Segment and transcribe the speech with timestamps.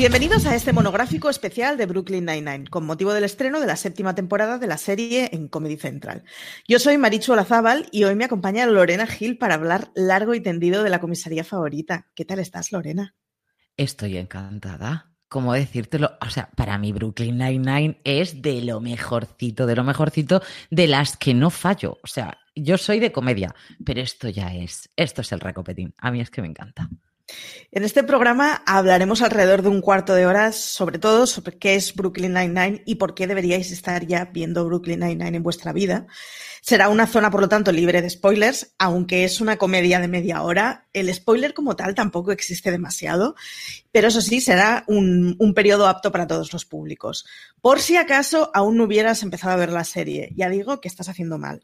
[0.00, 4.14] Bienvenidos a este monográfico especial de Brooklyn Nine-Nine, con motivo del estreno de la séptima
[4.14, 6.24] temporada de la serie en Comedy Central.
[6.66, 10.82] Yo soy Marichu Olazábal y hoy me acompaña Lorena Gil para hablar largo y tendido
[10.82, 12.06] de la comisaría favorita.
[12.14, 13.14] ¿Qué tal estás, Lorena?
[13.76, 15.12] Estoy encantada.
[15.28, 16.12] ¿Cómo decírtelo?
[16.22, 21.18] O sea, para mí Brooklyn Nine-Nine es de lo mejorcito, de lo mejorcito de las
[21.18, 21.98] que no fallo.
[22.02, 25.92] O sea, yo soy de comedia, pero esto ya es, esto es el recopetín.
[25.98, 26.88] A mí es que me encanta.
[27.72, 31.94] En este programa hablaremos alrededor de un cuarto de hora, sobre todo sobre qué es
[31.94, 36.08] Brooklyn Nine-Nine y por qué deberíais estar ya viendo Brooklyn Nine-Nine en vuestra vida.
[36.62, 40.42] Será una zona, por lo tanto, libre de spoilers, aunque es una comedia de media
[40.42, 40.88] hora.
[40.92, 43.36] El spoiler como tal tampoco existe demasiado,
[43.92, 47.24] pero eso sí, será un, un periodo apto para todos los públicos.
[47.60, 51.08] Por si acaso aún no hubieras empezado a ver la serie, ya digo que estás
[51.08, 51.62] haciendo mal.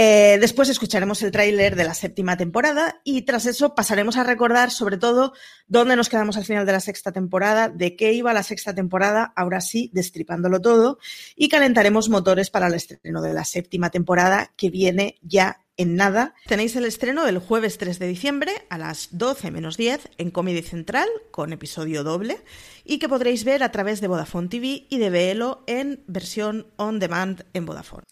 [0.00, 4.70] Eh, después escucharemos el tráiler de la séptima temporada y tras eso pasaremos a recordar
[4.70, 5.32] sobre todo
[5.66, 9.32] dónde nos quedamos al final de la sexta temporada, de qué iba la sexta temporada,
[9.34, 11.00] ahora sí, destripándolo todo,
[11.34, 16.32] y calentaremos motores para el estreno de la séptima temporada que viene ya en nada.
[16.46, 20.62] Tenéis el estreno el jueves 3 de diciembre a las 12 menos 10 en Comedy
[20.62, 22.38] Central con episodio doble
[22.84, 27.00] y que podréis ver a través de Vodafone TV y de Velo en versión on
[27.00, 28.04] demand en Vodafone.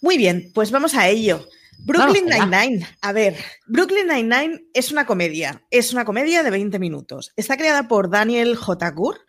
[0.00, 1.48] Muy bien, pues vamos a ello.
[1.78, 2.86] Brooklyn Nine-Nine.
[3.00, 5.64] A ver, Brooklyn Nine-Nine es una comedia.
[5.70, 7.32] Es una comedia de 20 minutos.
[7.36, 8.90] Está creada por Daniel J.
[8.90, 9.20] Gur,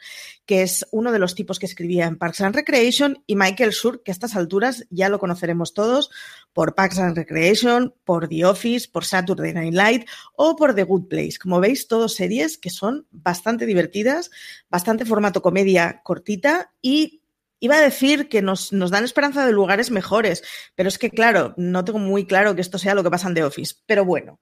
[0.45, 4.03] que es uno de los tipos que escribía en Parks and Recreation, y Michael Schur,
[4.03, 6.09] que a estas alturas ya lo conoceremos todos
[6.51, 11.07] por Parks and Recreation, por The Office, por Saturday Night Live o por The Good
[11.07, 11.37] Place.
[11.39, 14.31] Como veis, todos series que son bastante divertidas,
[14.69, 17.21] bastante formato comedia cortita y
[17.59, 20.43] Iba a decir que nos, dan esperanza de lugares mejores,
[20.75, 23.33] pero es que, claro, no tengo muy claro que esto sea lo que pasa en
[23.35, 23.75] The Office.
[23.85, 24.39] Pero bueno,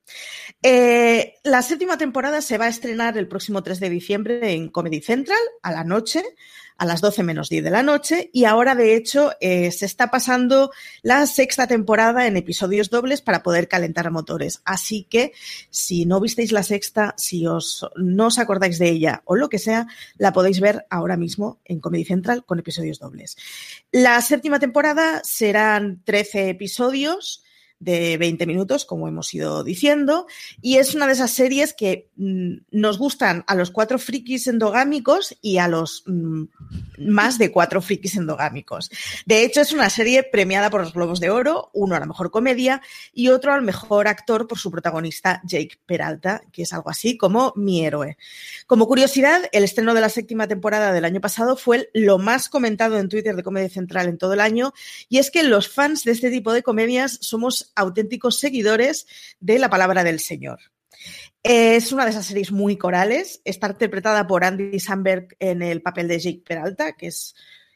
[0.62, 5.02] eh, la séptima temporada se va a estrenar el próximo 3 de diciembre en Comedy
[5.02, 6.24] Central a la noche
[6.78, 10.12] a las 12 menos 10 de la noche y ahora de hecho eh, se está
[10.12, 10.72] pasando
[11.02, 14.62] la sexta temporada en episodios dobles para poder calentar motores.
[14.66, 15.34] Así que
[15.70, 19.60] si no visteis la sexta, si os no os acordáis de ella o lo que
[19.60, 23.38] sea, la podéis ver ahora mismo en Comedy Central con episodios dobles.
[23.92, 27.44] La séptima temporada serán 13 episodios
[27.80, 30.26] de 20 minutos, como hemos ido diciendo,
[30.62, 35.38] y es una de esas series que mm, nos gustan a los cuatro frikis endogámicos
[35.42, 36.44] y a los mm,
[37.00, 38.90] más de cuatro frikis endogámicos.
[39.26, 42.32] De hecho, es una serie premiada por los Globos de Oro, uno a la mejor
[42.32, 42.82] comedia
[43.14, 47.54] y otro al mejor actor por su protagonista Jake Peralta, que es algo así como
[47.56, 48.18] mi héroe.
[48.66, 52.98] Como curiosidad, el estreno de la séptima temporada del año pasado fue lo más comentado
[52.98, 54.74] en Twitter de Comedia Central en todo el año,
[55.10, 59.08] y es que los fans de este tipo de comedias somos auténticos seguidores
[59.40, 60.60] de la palabra del Señor.
[61.44, 63.42] Es una de esas series muy corales.
[63.46, 67.36] Está interpretada por Andy Samberg en el papel de Jake Peralta, que es,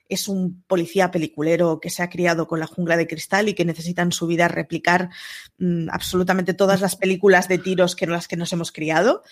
[0.09, 3.63] es un policía peliculero que se ha criado con la jungla de cristal y que
[3.63, 5.09] necesita en su vida replicar
[5.57, 9.23] mmm, absolutamente todas las películas de tiros que las que nos hemos criado.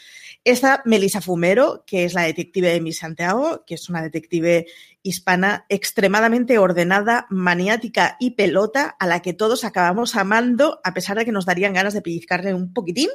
[0.45, 4.67] Está Melissa Fumero, que es la detective de Mi Santiago, que es una detective
[5.03, 11.25] hispana extremadamente ordenada, maniática y pelota, a la que todos acabamos amando, a pesar de
[11.25, 13.09] que nos darían ganas de pellizcarle un poquitín.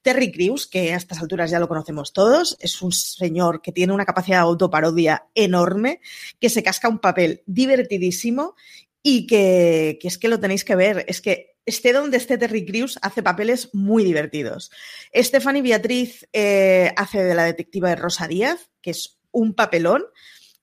[0.00, 3.92] Terry Crews, que a estas alturas ya lo conocemos todos, es un señor que tiene
[3.92, 6.00] una capacidad de autoparodia enorme,
[6.40, 8.54] que se casca un papel divertidísimo
[9.02, 11.04] y que, que, es que lo tenéis que ver.
[11.08, 14.70] Es que esté donde esté Terry Crews, hace papeles muy divertidos.
[15.14, 20.04] Stephanie Beatriz eh, hace de la detectiva de Rosa Díaz, que es un papelón.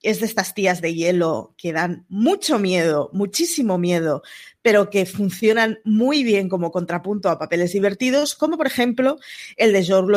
[0.01, 4.23] Es de estas tías de hielo que dan mucho miedo, muchísimo miedo,
[4.61, 9.17] pero que funcionan muy bien como contrapunto a papeles divertidos, como por ejemplo
[9.57, 10.11] el de George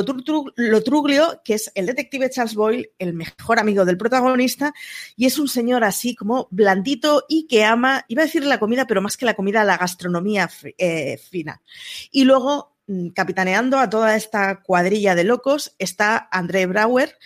[0.56, 4.75] Lotruglio, que es el detective Charles Boyle, el mejor amigo del protagonista,
[5.16, 8.87] y es un señor así como blandito y que ama, iba a decir la comida,
[8.87, 10.48] pero más que la comida, la gastronomía
[10.78, 11.62] eh, fina.
[12.10, 17.16] Y luego, mm, capitaneando a toda esta cuadrilla de locos, está André Brauer,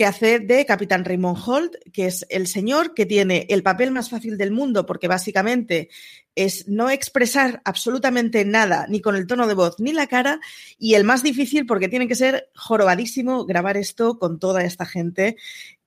[0.00, 4.08] que hace de Capitán Raymond Holt, que es el señor que tiene el papel más
[4.08, 5.90] fácil del mundo, porque básicamente
[6.34, 10.40] es no expresar absolutamente nada, ni con el tono de voz ni la cara,
[10.78, 15.36] y el más difícil porque tiene que ser jorobadísimo grabar esto con toda esta gente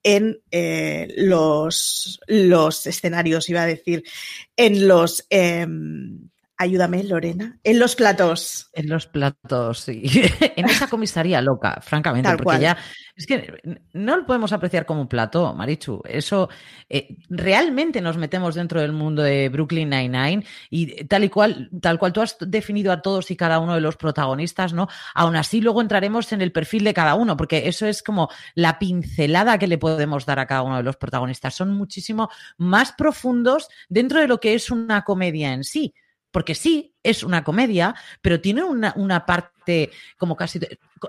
[0.04, 4.04] en eh, los, los, escenarios, iba a decir,
[4.56, 5.25] en los...
[5.31, 5.66] Eh,
[6.58, 7.60] Ayúdame, Lorena.
[7.64, 8.70] En los platos.
[8.74, 10.04] En los platos, sí.
[10.56, 12.78] en esa comisaría loca, francamente, porque ya
[13.16, 13.60] es que
[13.94, 16.02] no lo podemos apreciar como un plato, Marichu.
[16.06, 16.50] Eso
[16.90, 22.00] eh, realmente nos metemos dentro del mundo de Brooklyn Nine-Nine y tal y cual, tal
[22.00, 24.88] cual tú has definido a todos y cada uno de los protagonistas, ¿no?
[25.16, 28.80] Aún así, luego entraremos en el perfil de cada uno, porque eso es como la
[28.80, 31.56] pincelada que le podemos dar a cada uno de los protagonistas.
[31.56, 35.94] Son muchísimo más profundos dentro de lo que es una comedia en sí
[36.33, 39.54] porque sí, es una comedia, pero tiene una, una parte
[40.18, 40.60] como casi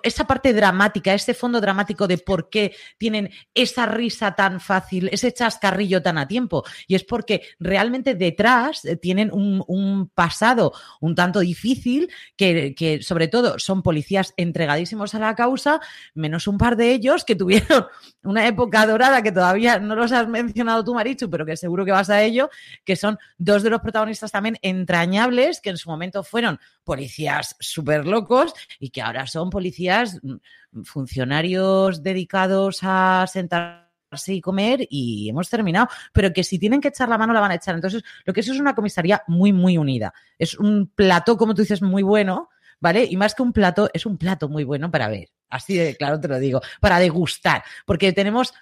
[0.02, 5.32] esa parte dramática, ese fondo dramático de por qué tienen esa risa tan fácil, ese
[5.32, 6.64] chascarrillo tan a tiempo.
[6.86, 13.28] Y es porque realmente detrás eh, tienen un, pasado un tanto difícil, que, que, sobre
[13.28, 15.80] todo son policías entregadísimos a la causa,
[16.14, 17.86] menos un par de ellos que tuvieron
[18.22, 21.92] una época dorada que todavía no los has mencionado tú, Marichu, pero que seguro que
[21.92, 22.50] vas a ello,
[22.84, 28.06] que son dos de los protagonistas también entrañables, que en su momento fueron policías súper
[28.06, 33.84] locos y que ahora son policías, mm, funcionarios dedicados a sentarse
[34.26, 37.50] y comer y hemos terminado, pero que si tienen que echar la mano la van
[37.50, 37.74] a echar.
[37.74, 40.12] Entonces, lo que eso es una comisaría muy, muy unida.
[40.38, 42.48] Es un plato, como tú dices, muy bueno,
[42.80, 43.06] ¿vale?
[43.08, 45.30] Y más que un plato, es un plato muy bueno para ver.
[45.48, 48.54] Así de claro te lo digo, para degustar, porque tenemos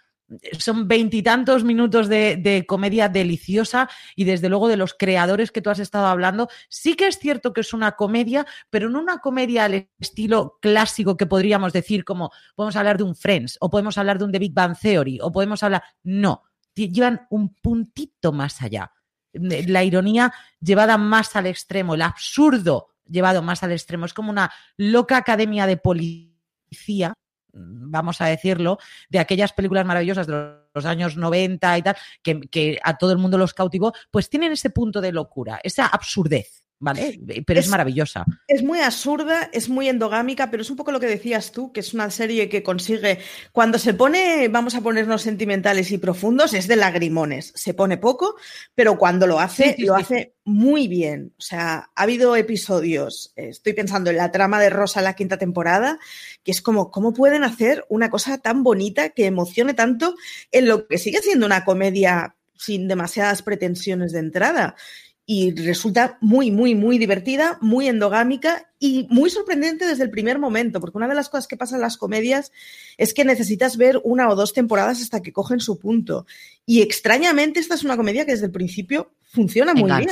[0.59, 5.79] son veintitantos minutos de, comedia deliciosa y desde luego de los creadores que tú has
[5.79, 9.89] estado hablando, sí que es cierto que es una comedia, pero no una comedia al
[9.99, 14.25] estilo clásico que podríamos decir como podemos hablar de un Friends o podemos hablar de
[14.25, 16.43] un The Big Bang Theory o podemos hablar, no,
[16.75, 18.93] llevan un puntito más allá.
[19.33, 24.07] La ironía llevada más al extremo, el absurdo llevado más al extremo.
[24.07, 27.15] Es como una loca academia de policía
[27.53, 28.79] vamos a decirlo,
[29.09, 33.19] de aquellas películas maravillosas de los años 90 y tal, que, que a todo el
[33.19, 36.62] mundo los cautivó, pues tienen ese punto de locura, esa absurdez.
[36.83, 37.21] ¿Vale?
[37.47, 38.27] Pero es, maravillosa.
[38.49, 41.79] Es muy absurda, es muy endogámica, pero es un poco lo que decías tú, que
[41.79, 43.21] es una serie que consigue,
[43.53, 47.53] cuando se pone, vamos a ponernos sentimentales y profundos, es de lagrimones.
[47.55, 48.35] Se pone poco,
[48.75, 51.33] pero cuando lo hace, lo hace muy bien.
[51.39, 55.39] O sea, ha habido episodios, estoy pensando en la trama de Rosa en la quinta
[55.39, 56.01] temporada,
[56.43, 60.17] que es como, ¿cómo pueden hacer una cosa tan bonita que emocione tanto
[60.51, 64.75] en lo que sigue siendo una comedia sin demasiadas pretensiones de entrada?
[65.25, 70.81] Y resulta muy, muy, muy divertida, muy endogámica y muy sorprendente desde el primer momento,
[70.81, 72.51] porque una de las cosas que pasa en las comedias
[72.99, 76.27] es que necesitas ver una o dos temporadas hasta que cogen su punto.
[76.67, 80.11] Y extrañamente esta es una comedia que desde el principio funciona muy bien.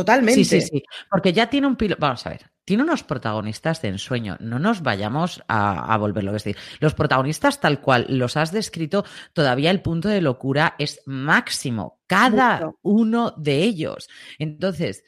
[0.00, 0.44] Totalmente.
[0.44, 0.82] Sí, sí, sí.
[1.10, 2.00] Porque ya tiene un piloto.
[2.00, 4.36] Vamos a ver tiene unos protagonistas de ensueño.
[4.40, 6.54] No nos vayamos a, volverlo a decir.
[6.80, 12.02] Los protagonistas, tal cual los has descrito, todavía el punto de locura es máximo.
[12.06, 14.10] Cada uno de ellos.
[14.38, 15.02] Entonces,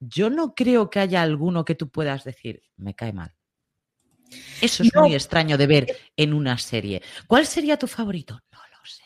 [0.00, 3.34] yo no creo que haya alguno que tú puedas decir, me cae mal.
[4.62, 7.02] Eso es muy extraño de ver en una serie.
[7.26, 8.40] ¿Cuál sería tu favorito?
[8.50, 9.04] No lo sé.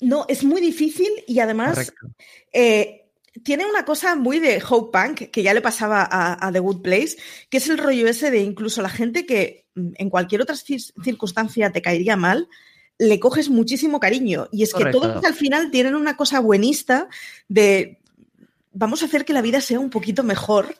[0.00, 1.94] No, es muy difícil y además
[3.42, 7.16] tiene una cosa muy de Hope Punk, que ya le pasaba a, The Good Place,
[7.48, 11.72] que es el rollo ese de incluso la gente que mm, en cualquier otra circunstancia
[11.72, 12.48] te caería mal,
[12.98, 14.48] le coges muchísimo cariño.
[14.52, 17.08] Y es que todos al final tienen una cosa buenista
[17.48, 17.98] de
[18.72, 20.76] vamos a hacer que la vida sea un poquito mejor.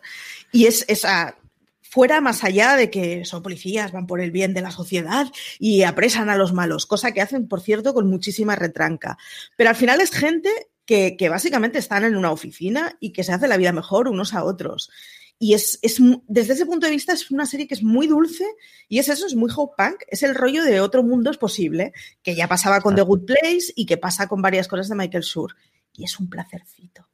[0.52, 1.38] Y es esa
[1.80, 5.26] fuera más allá de que son policías, van por el bien de la sociedad
[5.58, 9.18] y apresan a los malos, cosa que hacen, por cierto, con muchísima retranca.
[9.56, 10.50] Pero al final es gente
[10.86, 14.44] que, básicamente están en una oficina y que se hace la vida mejor unos a
[14.44, 14.90] otros.
[15.38, 15.80] Y es,
[16.28, 18.44] desde ese punto de vista es una serie que es muy dulce
[18.88, 21.92] y es eso, es muy hope punk, es el rollo de otro mundo es posible,
[22.22, 25.24] que ya pasaba con The Good Place y que pasa con varias cosas de Michael
[25.24, 25.56] Schur.
[25.94, 27.08] Y es un placercito.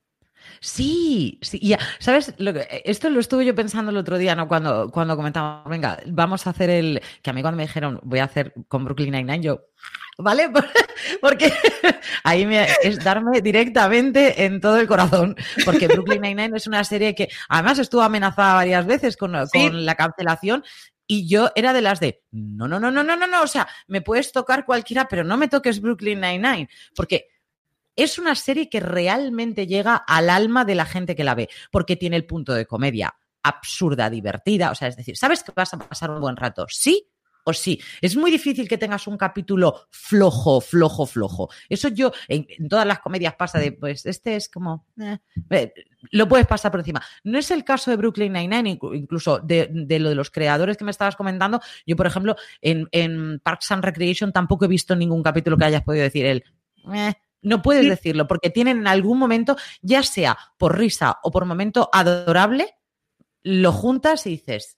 [0.60, 2.34] Sí, sí, ya, ¿sabes?
[2.38, 4.48] Lo que, esto lo estuve yo pensando el otro día, ¿no?
[4.48, 7.02] Cuando, cuando comentamos, venga, vamos a hacer el.
[7.22, 9.66] Que a mí cuando me dijeron, voy a hacer con Brooklyn Nine-Nine, yo,
[10.18, 10.50] ¿vale?
[11.20, 11.52] Porque
[12.24, 17.14] ahí me, es darme directamente en todo el corazón, porque Brooklyn Nine-Nine es una serie
[17.14, 20.64] que además estuvo amenazada varias veces con, con la cancelación
[21.06, 23.66] y yo era de las de, no, no, no, no, no, no, no, o sea,
[23.86, 27.28] me puedes tocar cualquiera, pero no me toques Brooklyn Nine-Nine, porque
[27.98, 31.96] es una serie que realmente llega al alma de la gente que la ve, porque
[31.96, 35.78] tiene el punto de comedia absurda, divertida, o sea, es decir, ¿sabes que vas a
[35.78, 36.66] pasar un buen rato?
[36.68, 37.08] Sí,
[37.48, 37.80] o sí.
[38.00, 41.48] Es muy difícil que tengas un capítulo flojo, flojo, flojo.
[41.68, 45.18] Eso yo, en, todas las comedias pasa de, pues, este es como, eh,
[45.50, 45.72] eh,
[46.10, 47.02] lo puedes pasar por encima.
[47.24, 50.90] No es el caso de Brooklyn Nine-Nine, incluso de, lo de los creadores que me
[50.90, 51.60] estabas comentando.
[51.86, 56.04] Yo, por ejemplo, en, Parks and Recreation tampoco he visto ningún capítulo que hayas podido
[56.04, 56.44] decir él.
[56.94, 61.44] Eh, No puedes decirlo porque tienen en algún momento, ya sea por risa o por
[61.44, 62.74] momento adorable,
[63.42, 64.76] lo juntas y dices,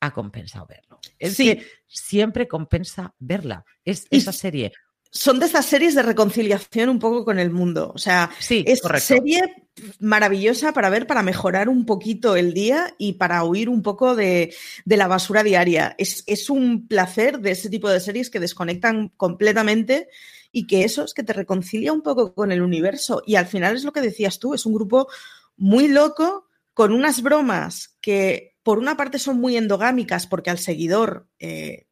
[0.00, 1.00] ha compensado verlo.
[1.18, 3.64] Es que siempre compensa verla.
[3.84, 4.72] Es esa serie.
[5.10, 7.92] Son de estas series de reconciliación un poco con el mundo.
[7.94, 9.68] O sea, sí, es serie
[10.00, 14.54] maravillosa para ver, para mejorar un poquito el día y para huir un poco de,
[14.84, 15.94] la basura diaria.
[15.96, 20.08] Es, es, un placer de ese tipo de series que desconectan completamente
[20.52, 23.22] y que eso es que te reconcilia un poco con el universo.
[23.26, 25.08] Y al final es lo que decías tú, es un grupo
[25.56, 31.26] muy loco con unas bromas que por una parte son muy endogámicas porque al seguidor
[31.38, 31.88] eh,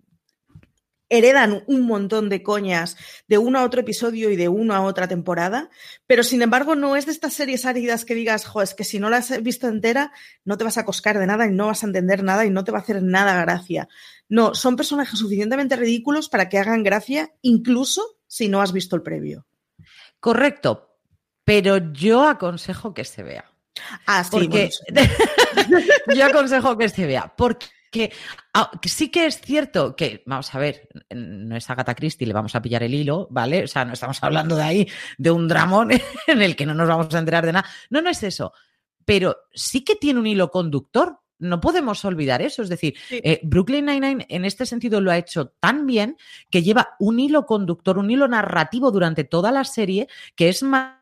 [1.08, 2.96] heredan un montón de coñas
[3.28, 5.70] de uno a otro episodio y de uno a otra temporada,
[6.06, 8.98] pero sin embargo no es de estas series áridas que digas, jo, es que si
[8.98, 10.12] no la has visto entera
[10.44, 12.64] no te vas a coscar de nada y no vas a entender nada y no
[12.64, 13.88] te va a hacer nada gracia.
[14.28, 19.02] No, son personajes suficientemente ridículos para que hagan gracia incluso si no has visto el
[19.02, 19.46] previo.
[20.20, 20.98] Correcto,
[21.44, 23.50] pero yo aconsejo que se vea.
[24.06, 24.70] Ah, sí, porque
[26.16, 27.66] yo aconsejo que se vea, porque
[28.52, 32.32] Ah, que, sí que es cierto que, vamos a ver, no es Agatha Christie, le
[32.32, 33.64] vamos a pillar el hilo, ¿vale?
[33.64, 35.90] O sea, no estamos hablando de ahí de un dramón
[36.26, 37.68] en el que no nos vamos a enterar de nada.
[37.90, 38.52] No, no es eso.
[39.04, 41.20] Pero sí que tiene un hilo conductor.
[41.38, 42.62] No podemos olvidar eso.
[42.62, 46.16] Es decir, eh, Brooklyn Nine-Nine en este sentido lo ha hecho tan bien
[46.50, 50.96] que lleva un hilo conductor, un hilo narrativo durante toda la serie que es más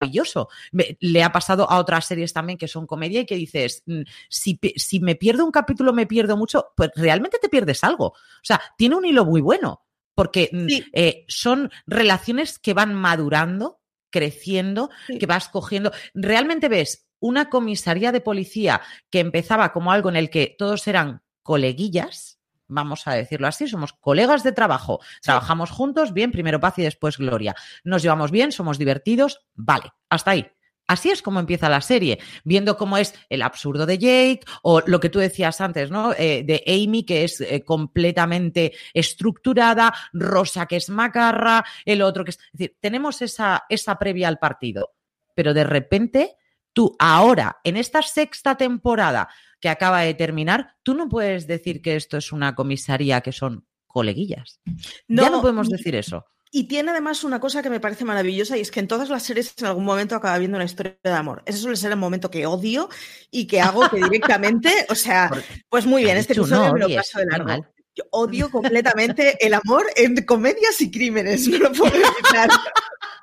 [0.00, 0.48] maravilloso.
[0.72, 4.58] le ha pasado a otras series también que son comedia y que dices, mm, si,
[4.76, 8.06] si me pierdo un capítulo, me pierdo mucho, pues realmente te pierdes algo.
[8.06, 13.80] O sea, tiene un hilo muy bueno, porque mm, eh, son relaciones que van madurando,
[14.10, 15.90] creciendo, que vas cogiendo.
[16.14, 21.22] Realmente ves una comisaría de policía que empezaba como algo en el que todos eran
[21.42, 22.38] coleguillas,
[22.68, 27.16] vamos a decirlo así, somos colegas de trabajo, trabajamos juntos, bien, primero paz y después
[27.16, 27.54] gloria.
[27.82, 30.46] Nos llevamos bien, somos divertidos, vale, hasta ahí.
[30.86, 35.00] Así es como empieza la serie, viendo cómo es el absurdo de Jake o lo
[35.00, 36.12] que tú decías antes, ¿no?
[36.12, 42.32] Eh, de Amy, que es eh, completamente estructurada, Rosa, que es macarra, el otro que
[42.32, 42.36] es.
[42.36, 44.92] Es decir, tenemos esa, esa previa al partido,
[45.34, 46.36] pero de repente
[46.74, 51.96] tú ahora, en esta sexta temporada, que acaba de terminar, tú no puedes decir que
[51.96, 54.60] esto es una comisaría que son coleguillas.
[55.08, 56.26] No, ya no podemos decir eso.
[56.50, 59.22] Y tiene además una cosa que me parece maravillosa y es que en todas las
[59.22, 61.42] series en algún momento acaba viendo una historia de amor.
[61.46, 62.88] Ese suele ser el momento que odio
[63.30, 65.30] y que hago que directamente, o sea,
[65.68, 67.66] pues muy bien, este episodio me lo paso de largo.
[67.96, 72.50] Yo odio completamente el amor en comedias y crímenes, no lo puedo evitar.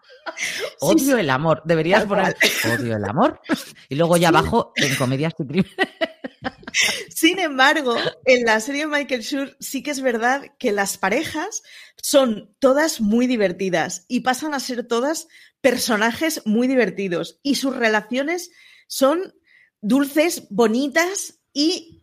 [0.80, 1.62] Odio el amor.
[1.66, 2.36] Deberías poner
[2.80, 3.42] odio el amor.
[3.90, 5.76] Y luego ya abajo en comedias y crímenes.
[7.10, 11.62] Sin embargo, en la serie Michael Schur sí que es verdad que las parejas
[12.02, 15.28] son todas muy divertidas y pasan a ser todas
[15.62, 18.52] personajes muy divertidos y sus relaciones
[18.88, 19.36] son
[19.82, 22.02] dulces, bonitas y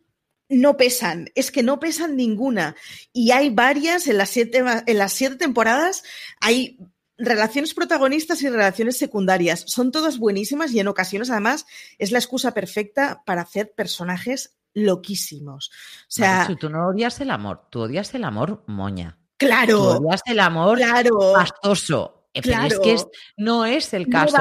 [0.48, 2.76] no pesan, es que no pesan ninguna.
[3.12, 6.04] Y hay varias en las siete, en las siete temporadas,
[6.40, 6.78] hay
[7.18, 9.64] relaciones protagonistas y relaciones secundarias.
[9.66, 11.66] Son todas buenísimas y en ocasiones además
[11.98, 15.70] es la excusa perfecta para hacer personajes loquísimos.
[16.02, 19.18] O sea, tú no odias el amor, tú odias el amor moña.
[19.37, 19.96] Claro.
[19.96, 21.32] Tú odias el amor claro.
[21.34, 22.14] pastoso.
[22.40, 22.96] Pero es que
[23.37, 24.37] no es el caso.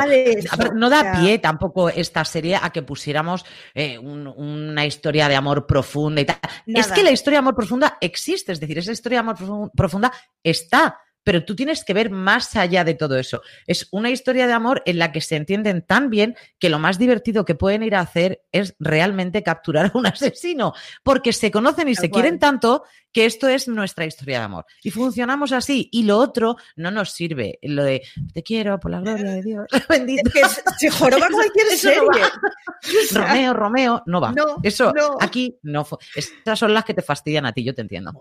[0.75, 3.43] No, da pie tampoco esta serie a que pusiéramos
[3.73, 6.37] eh, una historia de amor profunda y tal.
[6.67, 10.11] Es que la historia de amor profunda existe, es decir, esa historia de amor profunda
[10.43, 13.41] está pero tú tienes que ver más allá de todo eso.
[13.65, 16.97] Es una historia de amor en la que se entienden tan bien que lo más
[16.97, 21.89] divertido que pueden ir a hacer es realmente capturar a un asesino, porque se conocen
[21.89, 24.65] y se quieren tanto que esto es nuestra historia de amor.
[24.83, 25.89] Y funcionamos así.
[25.91, 27.59] Y lo otro no nos sirve.
[27.61, 28.03] Lo de
[28.33, 29.65] te quiero por la gloria de Dios.
[29.89, 30.29] Bendito.
[30.29, 30.41] que
[30.77, 32.23] se joroba cualquier serie.
[33.11, 34.33] Romeo, Romeo, no va.
[34.63, 35.85] Eso aquí no.
[36.15, 38.13] Estas son las que te fastidian a ti, yo te entiendo.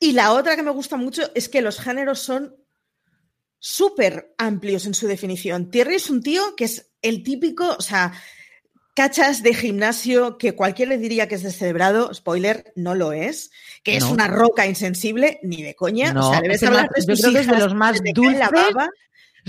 [0.00, 2.56] Y la otra que me gusta mucho es que los géneros son
[3.58, 5.70] súper amplios en su definición.
[5.70, 8.12] Thierry es un tío que es el típico, o sea,
[8.94, 13.50] cachas de gimnasio que cualquiera le diría que es descerebrado, spoiler, no lo es,
[13.82, 16.12] que es una roca insensible, ni de coña.
[16.16, 18.38] o sea, debes hablar de de los más dulces.
[18.38, 18.88] La baba,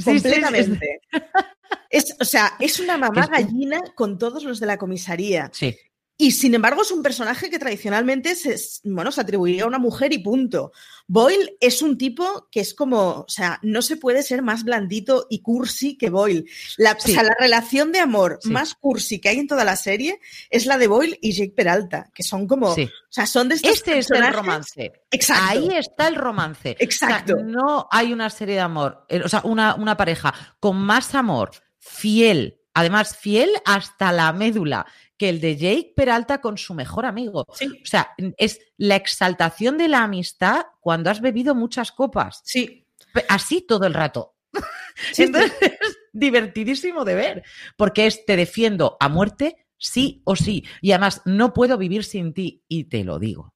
[0.03, 1.01] completamente.
[1.91, 5.51] Es, o sea, es una mamá gallina con todos los de la comisaría.
[5.53, 5.75] Sí.
[6.21, 10.11] Y sin embargo es un personaje que tradicionalmente se, bueno, se atribuiría a una mujer
[10.11, 10.73] y punto.
[11.07, 15.27] Boyle es un tipo que es como, o sea, no se puede ser más blandito
[15.29, 16.43] y cursi que Boyle.
[16.75, 20.19] La, O sea, la relación de amor más cursi que hay en toda la serie
[20.49, 23.71] es la de Boyle y Jake Peralta, que son como, o sea, son de estos
[23.71, 24.91] Este es el romance.
[25.11, 25.45] Exacto.
[25.47, 26.75] Ahí está el romance.
[26.79, 27.37] Exacto.
[27.37, 31.51] no hay una serie de amor, eh, o sea, una, una pareja con más amor,
[31.79, 34.85] fiel, además fiel hasta la médula
[35.17, 37.45] que el de Jake Peralta con su mejor amigo.
[37.47, 42.41] O sea, es la exaltación de la amistad cuando has bebido muchas copas.
[42.45, 42.87] Sí.
[43.27, 44.35] Así todo el rato.
[45.17, 47.43] Entonces es divertidísimo de ver,
[47.77, 50.65] porque es te defiendo a muerte, sí o sí.
[50.81, 53.53] Y además no puedo vivir sin ti y te lo digo.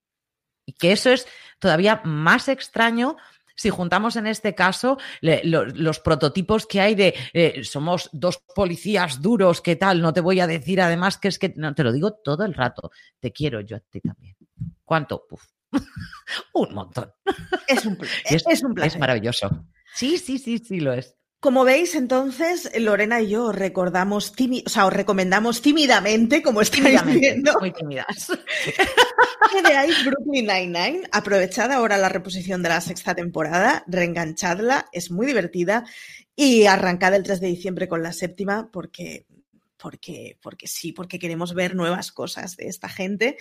[0.65, 1.27] Y que eso es
[1.59, 3.17] todavía más extraño
[3.55, 9.61] si juntamos en este caso los prototipos que hay de eh, somos dos policías duros,
[9.61, 10.01] ¿qué tal?
[10.01, 12.53] No te voy a decir además que es que, no, te lo digo todo el
[12.53, 14.35] rato, te quiero yo a ti también.
[14.83, 15.25] ¿Cuánto?
[16.53, 17.11] un montón.
[17.67, 18.93] Es un, es, un placer.
[18.93, 19.65] Es maravilloso.
[19.93, 21.15] Sí, sí, sí, sí, lo es.
[21.43, 27.59] Como veis, entonces, Lorena y yo recordamos, o sea, os recomendamos tímidamente, como estáis viendo.
[27.59, 28.31] Muy tímidas.
[29.51, 31.01] que veáis Brooklyn Nine-Nine.
[31.11, 35.83] Aprovechad ahora la reposición de la sexta temporada, reenganchadla, es muy divertida.
[36.33, 39.25] Y arrancad el 3 de diciembre con la séptima, porque
[39.83, 43.37] porque, porque sí, porque queremos ver nuevas cosas de esta gente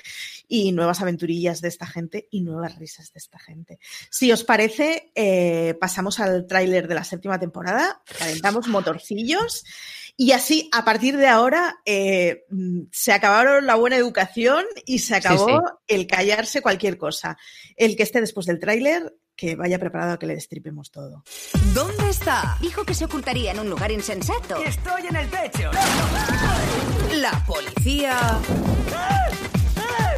[0.49, 3.79] y nuevas aventurillas de esta gente y nuevas risas de esta gente.
[4.11, 9.65] Si os parece, eh, pasamos al tráiler de la séptima temporada, calentamos motorcillos
[10.17, 12.45] y así, a partir de ahora, eh,
[12.91, 17.39] se acabaron la buena educación y se acabó el callarse cualquier cosa.
[17.77, 21.25] El que esté después del tráiler que vaya preparado a que le destripemos todo.
[21.75, 22.57] ¿Dónde está?
[22.61, 24.63] Dijo que se ocultaría en un lugar insensato.
[24.63, 25.69] Estoy en el techo.
[27.17, 28.41] La policía.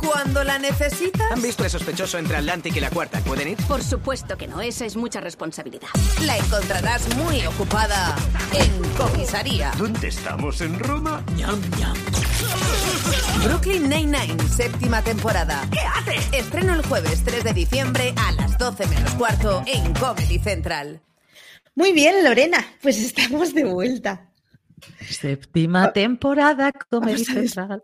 [0.04, 1.30] Cuando la necesitas.
[1.30, 3.20] ¿Han visto el sospechoso entre Atlantic y la cuarta?
[3.20, 3.56] ¿Pueden ir?
[3.68, 5.88] Por supuesto que no, esa es mucha responsabilidad.
[6.23, 8.14] La encontrarás muy ocupada
[8.52, 9.73] en comisaría.
[9.78, 10.61] ¿Dónde estamos?
[10.61, 11.25] ¿En Roma?
[11.37, 11.96] Ñam, ñam.
[13.44, 15.66] Brooklyn Nine-Nine, séptima temporada.
[15.70, 16.28] ¿Qué haces?
[16.32, 21.02] Estreno el jueves 3 de diciembre a las 12 menos cuarto en Comedy Central.
[21.75, 24.30] Muy bien, Lorena, pues estamos de vuelta.
[25.09, 27.83] Séptima temporada, Comedy Central.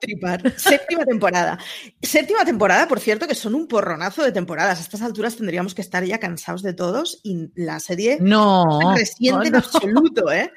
[0.56, 1.58] Séptima temporada.
[2.02, 4.78] Séptima temporada, por cierto, que son un porronazo de temporadas.
[4.78, 9.48] A estas alturas tendríamos que estar ya cansados de todos y la serie no, resiente
[9.48, 10.52] en absoluto, ¿eh?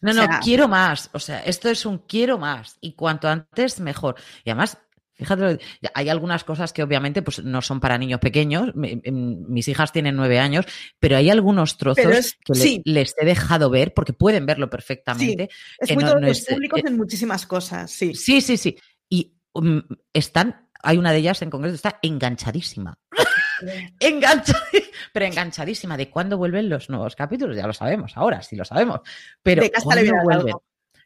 [0.00, 1.08] No, no, quiero más.
[1.12, 2.76] O sea, esto es un quiero más.
[2.80, 4.16] Y cuanto antes, mejor.
[4.44, 4.76] Y además,
[5.14, 5.60] fíjate,
[5.94, 8.72] hay algunas cosas que obviamente pues, no son para niños pequeños.
[8.74, 10.66] Mis hijas tienen nueve años,
[10.98, 15.48] pero hay algunos trozos que les he dejado ver porque pueden verlo perfectamente.
[15.50, 18.14] Sí, es muy no, públicos en muchísimas cosas, sí.
[18.14, 18.76] Sí, sí, sí.
[19.08, 22.98] Y um, están, hay una de ellas en concreto, está enganchadísima.
[24.00, 28.64] enganchadísima, pero enganchadísima de cuándo vuelven los nuevos capítulos, ya lo sabemos, ahora sí lo
[28.64, 29.00] sabemos,
[29.42, 30.54] pero ¿cuándo vuelven?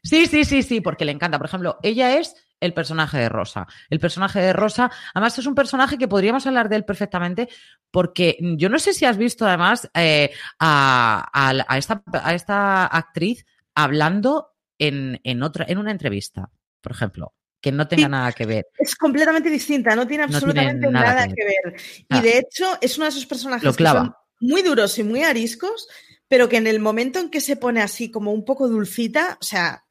[0.03, 1.37] Sí, sí, sí, sí, porque le encanta.
[1.37, 3.67] Por ejemplo, ella es el personaje de Rosa.
[3.89, 7.49] El personaje de Rosa, además es un personaje que podríamos hablar de él perfectamente,
[7.91, 13.45] porque yo no sé si has visto además eh, a, esta, a, esta, actriz
[13.75, 16.49] hablando en, en, otra, en una entrevista,
[16.81, 18.67] por ejemplo que no tenga nada que ver.
[18.77, 21.75] Es completamente distinta, no tiene absolutamente nada, que ver.
[21.97, 22.21] Y ah.
[22.21, 25.87] de hecho es uno de esos personajes que son muy duros y muy ariscos,
[26.27, 29.43] pero que en el momento en que se pone así como un poco dulcita, o
[29.43, 29.83] sea,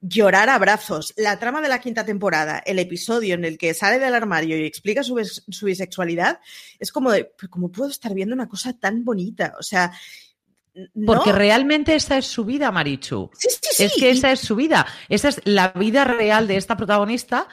[0.00, 1.14] llorar a brazos.
[1.16, 4.64] La trama de la quinta temporada, el episodio en el que sale del armario y
[4.64, 6.40] explica su, su bisexualidad,
[6.78, 9.54] es como de, ¿cómo puedo estar viendo una cosa tan bonita?
[9.58, 9.92] O sea,
[11.06, 13.30] porque realmente esa es su vida, Marichu.
[13.78, 14.86] Es que esa es su vida.
[15.08, 17.48] Esa es la vida real de esta protagonista,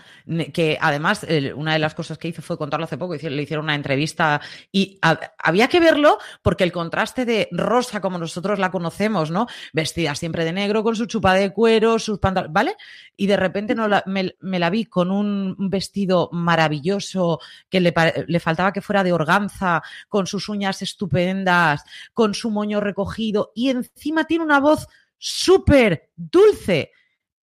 [0.54, 3.76] que además una de las cosas que hizo fue contarlo hace poco, le hicieron una
[3.76, 5.00] entrevista y
[5.38, 9.48] había que verlo porque el contraste de Rosa, como nosotros la conocemos, ¿no?
[9.72, 12.76] Vestida siempre de negro, con su chupa de cuero, sus pantalones, ¿vale?
[13.16, 17.94] Y de repente no me, la vi con un vestido maravilloso que le,
[18.28, 21.84] le faltaba que fuera de organza, con sus uñas estupendas,
[22.14, 26.92] con su moño recogido y encima tiene una voz súper dulce.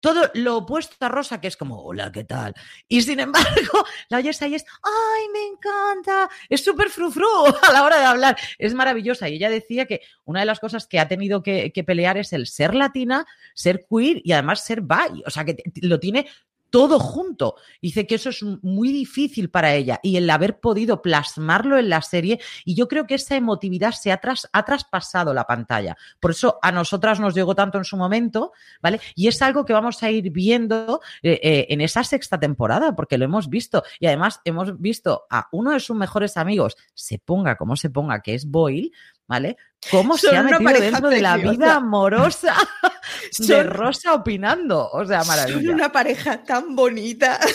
[0.00, 2.54] Todo lo opuesto a Rosa, que es como, hola, ¿qué tal?
[2.88, 6.30] Y sin embargo, la oyes ahí es, ¡ay, me encanta!
[6.48, 7.26] Es súper frufru
[7.68, 8.37] a la hora de hablar.
[8.59, 9.28] Es maravillosa.
[9.28, 12.46] Y ella decía que una de las cosas que ha tenido que, pelear es el
[12.46, 15.22] ser latina, ser queer y además ser bi.
[15.26, 16.26] O sea, que lo tiene
[16.70, 17.56] todo junto.
[17.83, 22.02] Dice que eso es muy difícil para ella y el haber podido plasmarlo en la
[22.02, 25.96] serie y yo creo que esa emotividad se ha, tras, ha traspasado la pantalla.
[26.20, 29.00] Por eso a nosotras nos llegó tanto en su momento, ¿vale?
[29.14, 33.18] Y es algo que vamos a ir viendo eh, eh, en esa sexta temporada porque
[33.18, 37.56] lo hemos visto y además hemos visto a uno de sus mejores amigos, se ponga
[37.56, 38.92] como se ponga, que es Boyle,
[39.26, 39.56] ¿vale?
[39.90, 42.55] ¿Cómo se ha metido dentro de la vida amorosa
[43.38, 44.88] de Rosa opinando?
[44.93, 45.59] O sea, maravilla.
[45.61, 47.38] Son una pareja tan bonita.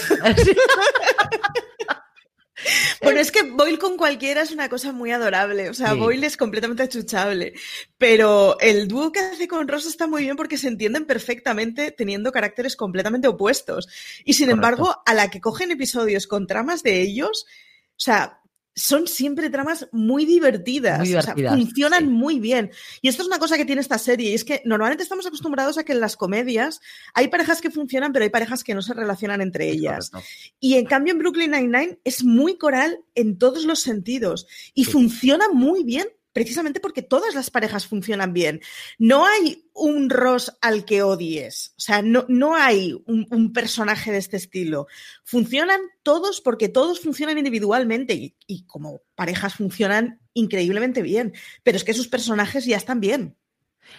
[3.02, 5.70] Bueno, es que Boyle con cualquiera es una cosa muy adorable.
[5.70, 6.00] O sea, Sí.
[6.00, 7.54] Boyle es completamente achuchable.
[7.98, 12.32] Pero el dúo que hace con Rosa está muy bien porque se entienden perfectamente teniendo
[12.32, 13.88] caracteres completamente opuestos.
[14.24, 14.56] Y sin Correcto.
[14.68, 17.46] embargo, a la que cogen episodios con tramas de ellos,
[17.92, 18.40] o sea,
[18.76, 21.00] son siempre tramas muy divertidas.
[21.00, 22.10] Muy o sea, funcionan sí.
[22.10, 22.72] muy bien.
[23.02, 24.32] Y esto es una cosa que tiene esta serie.
[24.32, 26.82] Y es que normalmente estamos acostumbrados a que en las comedias
[27.14, 30.10] hay parejas que funcionan, pero hay parejas que no se relacionan entre ellas.
[30.10, 30.30] Correcto.
[30.60, 34.92] Y en cambio en Brooklyn Nine-Nine es muy coral en todos los sentidos y Sí.
[34.92, 38.60] funciona muy bien precisamente porque todas las parejas funcionan bien.
[39.00, 44.12] No hay un Ross al que odies, o sea, no, no hay un, un personaje
[44.12, 44.88] de este estilo.
[45.24, 51.86] Funcionan todos porque todos funcionan individualmente y, y como parejas funcionan increíblemente bien, pero es
[51.86, 53.38] que sus personajes ya están bien.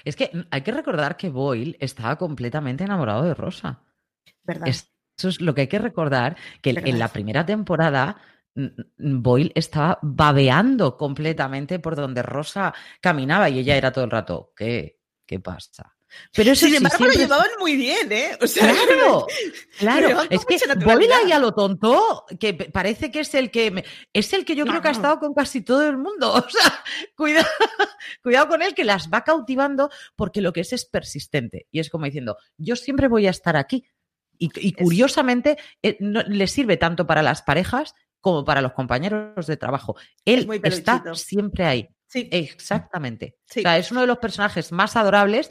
[0.05, 3.81] Es que hay que recordar que Boyle estaba completamente enamorado de Rosa.
[4.67, 8.19] Eso es lo que hay que recordar, que en la primera temporada
[8.97, 14.99] Boyle estaba babeando completamente por donde Rosa caminaba y ella era todo el rato, ¿qué?
[15.27, 15.93] ¿Qué pasa?
[16.33, 18.39] Pero eso Sin sí, embargo, siempre- lo llevaban muy bien, ¿eh?
[18.41, 19.27] O sea, Claro,
[19.79, 20.23] claro.
[20.31, 24.33] Es que Boyle ahí a lo tonto, que parece que es el que me- es
[24.33, 26.33] el que yo creo que ha estado con casi todo el mundo.
[26.47, 26.73] O sea,
[27.17, 27.47] cuidado,
[28.23, 31.67] cuidado con él que las va cautivando porque lo que es es persistente.
[31.73, 33.85] Y es como diciendo, yo siempre voy a estar aquí.
[34.39, 39.47] Y, y curiosamente, eh, no- le sirve tanto para las parejas como para los compañeros
[39.47, 39.97] de trabajo.
[40.25, 41.89] Él está siempre ahí.
[42.07, 42.29] sí.
[42.33, 43.37] Exactamente.
[43.47, 43.61] Sí.
[43.61, 45.51] O sea, es uno de los personajes más adorables.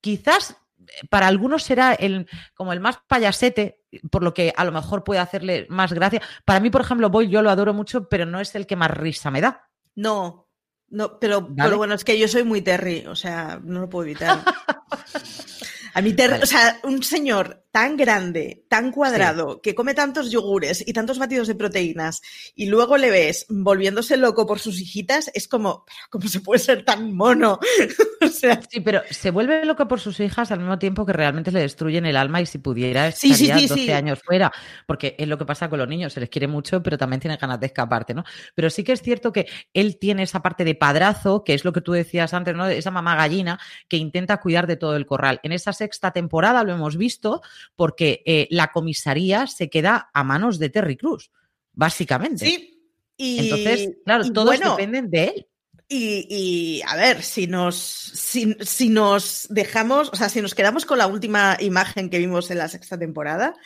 [0.00, 4.72] Quizás eh, para algunos será el, como el más payasete, por lo que a lo
[4.72, 6.22] mejor puede hacerle más gracia.
[6.44, 8.90] Para mí, por ejemplo, Boyle yo lo adoro mucho, pero no es el que más
[8.90, 9.68] risa me da.
[9.94, 10.48] No,
[10.88, 11.54] no, pero, ¿Vale?
[11.56, 14.40] pero bueno, es que yo soy muy Terry, o sea, no lo puedo evitar.
[15.94, 16.44] A mí, Terry, Vale.
[16.44, 21.48] o sea, un señor tan grande, tan cuadrado, que come tantos yogures y tantos batidos
[21.48, 22.20] de proteínas,
[22.54, 26.58] y luego le ves volviéndose loco por sus hijitas, es como, pero ¿cómo se puede
[26.58, 27.58] ser tan mono?
[28.20, 31.50] o sea, Sí, pero se vuelve loco por sus hijas al mismo tiempo que realmente
[31.50, 33.92] le destruyen el alma y si pudiera Sí, sí, estaría sí, 12 sí.
[33.92, 34.52] años fuera,
[34.86, 37.38] porque es lo que pasa con los niños, se les quiere mucho, pero también tienen
[37.40, 38.24] ganas de escaparte, ¿no?
[38.54, 41.72] Pero sí que es cierto que él tiene esa parte de padrazo, que es lo
[41.72, 42.66] que tú decías antes, ¿no?
[42.66, 45.40] Esa mamá gallina que intenta cuidar de todo el corral.
[45.42, 47.42] En esa sexta temporada lo hemos visto
[47.76, 51.30] porque eh, la comisaría se queda a manos de Terry Cruz,
[51.72, 52.46] básicamente.
[52.46, 52.76] sí.
[53.22, 55.46] Y, Entonces, claro, y todos bueno, dependen de él.
[55.88, 60.86] Y, y, a ver, si nos, si, si nos dejamos, o sea, si nos quedamos
[60.86, 63.56] con la última imagen que vimos en la sexta temporada,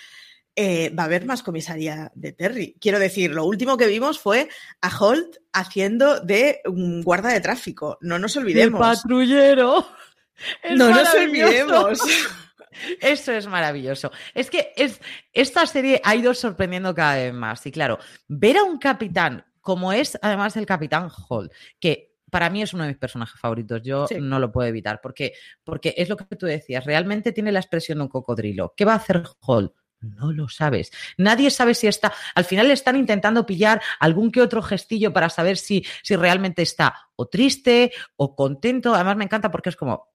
[0.56, 2.76] eh, va a haber más comisaría de Terry.
[2.80, 4.48] Quiero decir, lo último que vimos fue
[4.80, 7.98] a Holt haciendo de un guarda de tráfico.
[8.00, 8.80] No nos El olvidemos.
[8.80, 9.86] patrullero.
[10.64, 12.00] Es No nos olvidemos.
[13.00, 14.10] Eso es maravilloso.
[14.34, 15.00] Es que es,
[15.32, 17.64] esta serie ha ido sorprendiendo cada vez más.
[17.66, 22.62] Y claro, ver a un capitán como es además el capitán Hall, que para mí
[22.62, 24.16] es uno de mis personajes favoritos, yo Sí.
[24.20, 27.98] no lo puedo evitar, porque, porque es lo que tú decías, realmente tiene la expresión
[27.98, 28.74] de un cocodrilo.
[28.76, 29.72] ¿Qué va a hacer Hall?
[30.00, 30.90] No lo sabes.
[31.16, 32.12] Nadie sabe si está.
[32.34, 36.60] Al final le están intentando pillar algún que otro gestillo para saber si, si realmente
[36.60, 38.94] está o triste o contento.
[38.94, 40.12] Además, me encanta porque es como.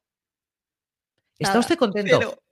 [1.39, 2.19] ¿Está usted contento?
[2.19, 2.43] Pero,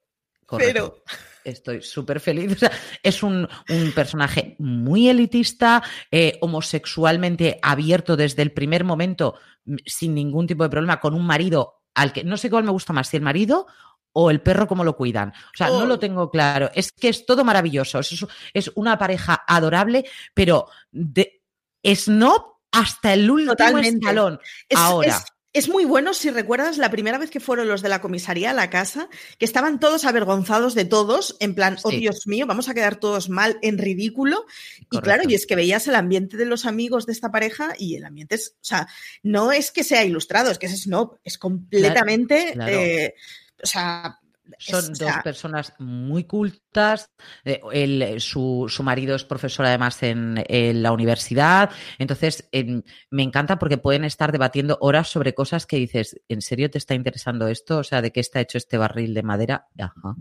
[0.48, 1.04] Correcto.
[1.44, 2.52] Estoy súper feliz.
[2.56, 2.72] O sea,
[3.04, 10.16] es un, un personaje muy elitista, eh, homosexualmente abierto desde el primer momento, mm, sin
[10.16, 13.08] ningún tipo de problema, con un marido al que no sé cuál me gusta más,
[13.08, 13.68] si el marido
[14.14, 15.30] o el perro cómo lo cuidan.
[15.30, 15.86] O sea, no Oh.
[15.86, 16.72] lo tengo claro.
[16.74, 18.00] Es que es todo maravilloso.
[18.00, 21.42] Es, es una pareja adorable, pero de
[21.84, 23.90] snob hasta el último Totalmente.
[24.06, 24.40] escalón.
[24.68, 25.10] Es, Ahora.
[25.18, 25.26] es-
[25.58, 28.54] es muy bueno si recuerdas la primera vez que fueron los de la comisaría a
[28.54, 31.90] la casa, que estaban todos avergonzados de todos, en plan, oh.
[31.90, 34.46] Dios mío, vamos a quedar todos mal, en ridículo.
[34.92, 37.96] Y claro, y es que veías el ambiente de los amigos de esta pareja y
[37.96, 38.88] el ambiente es, o sea,
[39.24, 42.72] no es que sea ilustrado, es que es snob, es completamente, claro.
[42.72, 43.16] eh,
[43.62, 44.20] o sea,
[44.60, 47.10] Son Es- o dos sea, personas muy cultas.
[47.46, 51.70] eh, él- su, su marido es profesor además en, en la universidad.
[51.98, 56.70] Entonces, em, me encanta porque pueden estar debatiendo horas sobre cosas que dices, ¿en serio
[56.70, 57.80] te está interesando esto?
[57.80, 59.68] O sea, ¿de qué está hecho este barril de madera?
[59.80, 60.16] Ajá.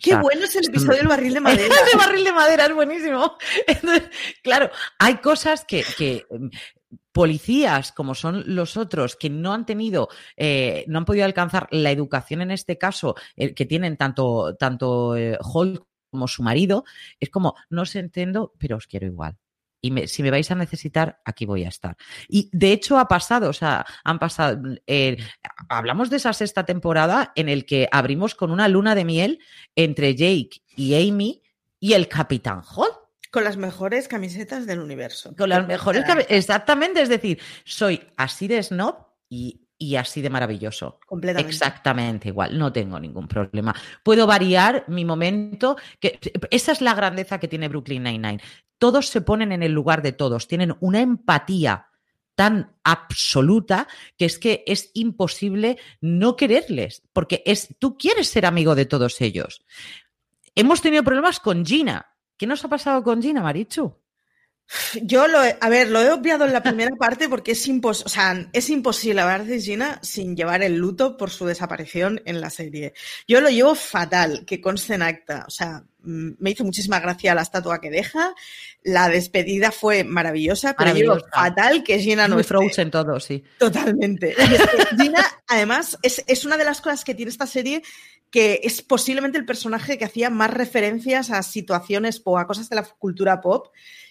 [0.00, 1.74] Qué O sea, bueno es el episodio del barril de madera.
[1.86, 3.36] Ese barril de madera es buenísimo.
[3.66, 4.10] Entonces,
[4.42, 6.50] claro, hay cosas que, que, em,
[7.12, 11.90] policías, como son los otros, que no han tenido, eh, no han podido alcanzar la
[11.90, 16.84] educación en este caso, eh, que tienen tanto, tanto eh, Holt como su marido,
[17.20, 19.36] es como, no os entiendo, pero os quiero igual.
[19.82, 21.96] Y me- si me vais a necesitar, aquí voy a estar.
[22.28, 24.60] Y de hecho ha pasado, o sea, han pasado.
[24.86, 25.16] eh,
[25.68, 29.38] hablamos de esa sexta temporada en el que abrimos con una luna de miel
[29.74, 31.42] entre Jake y Amy
[31.78, 32.94] y el Capitán Holt.
[33.30, 35.34] Con las mejores camisetas del universo.
[35.36, 36.04] Con las mejores.
[36.04, 38.96] Cabe- Exactamente, es decir, soy así de snob
[39.28, 41.00] y, y así de maravilloso.
[41.06, 41.50] Completamente.
[41.52, 43.74] Exactamente igual, no tengo ningún problema.
[44.02, 46.18] Puedo variar mi momento, que
[46.50, 48.40] esa es la grandeza que tiene Brooklyn Nine-Nine.
[48.78, 51.88] Todos se ponen en el lugar de todos, tienen una empatía
[52.34, 58.74] tan absoluta que es que es imposible no quererles, porque es tú quieres ser amigo
[58.74, 59.64] de todos ellos.
[60.54, 62.06] Hemos tenido problemas con Gina.
[62.36, 63.94] ¿Qué nos ha pasado con Gina, Marichu?
[65.00, 68.04] Yo lo he, a ver, lo he obviado en la primera parte porque es, impos,
[68.04, 72.40] o sea, es imposible hablar de Gina sin llevar el luto por su desaparición en
[72.40, 72.92] la serie.
[73.28, 75.44] Yo lo llevo fatal, que conste en acta.
[75.46, 78.34] O sea, me hizo muchísima gracia la estatua que deja.
[78.82, 82.44] La despedida fue maravillosa, pero fatal que Gina no Muy.
[82.44, 83.42] Frozen todo, sí.
[83.58, 84.34] Totalmente.
[84.98, 87.82] Gina, además, es, es una de las cosas que tiene esta serie
[88.30, 92.76] que es posiblemente el personaje que hacía más referencias a situaciones o a cosas de
[92.76, 93.68] la cultura pop.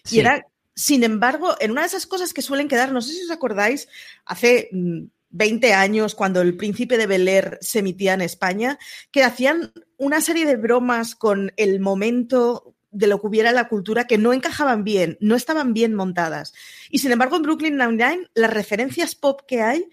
[0.10, 3.23] Y era, sin embargo, en una de esas cosas que suelen quedar, no sé si
[3.23, 3.88] os acordáis,
[4.25, 5.03] hace mm,
[5.36, 8.80] 20 años, cuando el príncipe de Bel Air se emitía en España,
[9.12, 13.67] que hacían una serie de bromas con el momento de lo que hubiera en la
[13.67, 16.54] cultura que no encajaban bien, no estaban bien montadas.
[16.89, 19.89] Y sin embargo, en Brooklyn Nine-Nine, las referencias pop que hay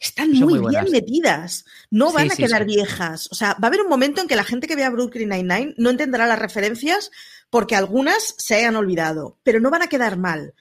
[0.00, 1.66] están muy, muy bien metidas.
[1.90, 2.74] No van Sí, a sí, quedar sí.
[2.74, 3.28] viejas.
[3.30, 5.74] O sea, va a haber un momento en que la gente que vea Brooklyn Nine-Nine
[5.76, 7.10] no entenderá las referencias
[7.50, 10.54] porque algunas se hayan olvidado, pero no van a quedar mal.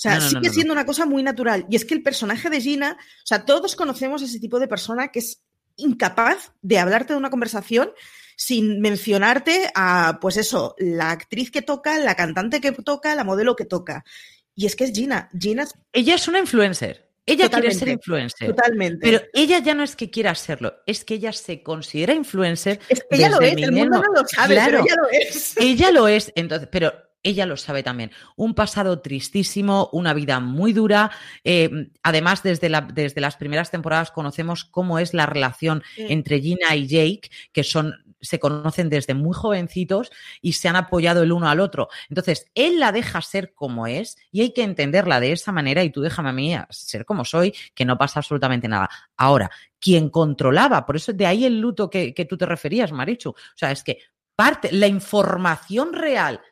[0.00, 1.66] O sea, No, no, no, sigue no, siendo una cosa muy natural.
[1.68, 5.08] Y es que el personaje de Gina, o sea, todos conocemos ese tipo de persona
[5.08, 5.42] que es
[5.76, 7.90] incapaz de hablarte de una conversación
[8.34, 13.56] sin mencionarte a, pues eso, la actriz que toca, la cantante que toca, la modelo
[13.56, 14.02] que toca.
[14.54, 15.28] Y es que es Gina.
[15.38, 17.10] Gina es Ella es una influencer.
[17.26, 18.48] Ella quiere ser influencer.
[18.48, 19.00] totalmente.
[19.02, 22.80] Pero ella ya no es que quiera serlo, es que ella se considera influencer.
[22.88, 24.82] es que ella lo es, el mundo no lo sabe, Claro.
[24.82, 25.56] pero ella lo es.
[25.58, 28.10] Ella lo es, entonces, pero ella lo sabe también.
[28.36, 31.10] Un pasado tristísimo, una vida muy dura.
[31.44, 36.06] eh, además, desde, la- desde las primeras temporadas conocemos cómo es la relación Sí.
[36.08, 40.10] entre Gina y Jake, que son se conocen desde muy jovencitos
[40.42, 41.88] y se han apoyado el uno al otro.
[42.10, 45.88] Entonces, él la deja ser como es y hay que entenderla de esa manera y
[45.90, 48.90] tú déjame a mí ser como soy, que no pasa absolutamente nada.
[49.16, 53.30] Ahora, quien controlaba, por eso de ahí el luto que, que tú te referías, Marichu.
[53.30, 53.96] O sea, es que
[54.36, 56.42] parte, la información real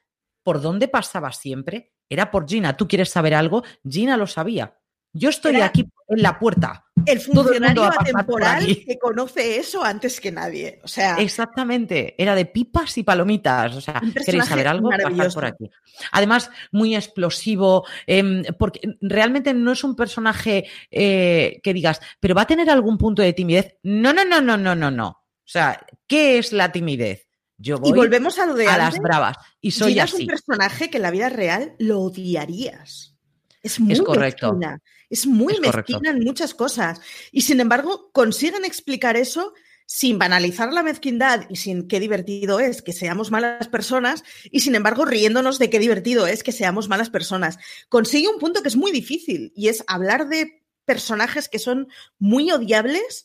[0.49, 2.75] por dónde pasaba siempre era por Gina.
[2.75, 3.65] ¿Tú quieres saber algo?
[3.87, 4.79] Gina lo sabía.
[5.13, 6.87] Yo estoy Era- aquí en la puerta.
[7.05, 10.81] El Todo el funcionario pasar por atemporal que conoce eso antes que nadie.
[10.83, 13.77] O sea, Exactamente, era de pipas y palomitas.
[13.77, 14.89] O sea, ¿queréis saber algo?
[14.89, 15.35] Maravilloso.
[15.35, 15.71] por aquí.
[16.13, 22.43] Además, muy explosivo, em, porque realmente no es un personaje eh, que digas, pero va
[22.43, 23.77] a tener algún punto de timidez.
[23.83, 25.09] No, no, no, no, no, no, no.
[25.09, 27.28] O sea, ¿qué es la timidez?
[27.59, 28.95] Yo voy y volvemos a lo de a antes.
[28.95, 30.23] las bravas y soy Gina es así.
[30.23, 33.17] un personaje que en la vida real lo odiarías.
[33.63, 34.53] Es muy correcto.
[34.55, 34.81] mezquina.
[35.11, 35.93] Es muy Es correcto.
[35.95, 37.01] mezquina en muchas cosas.
[37.33, 39.53] Y sin embargo, consiguen explicar eso
[39.87, 44.75] sin banalizar la mezquindad y sin qué divertido es que seamos malas personas y sin
[44.75, 47.59] embargo riéndonos de qué divertido es que seamos malas personas.
[47.89, 52.53] Consigue un punto que es muy difícil y es hablar de personajes que son muy
[52.53, 53.25] odiables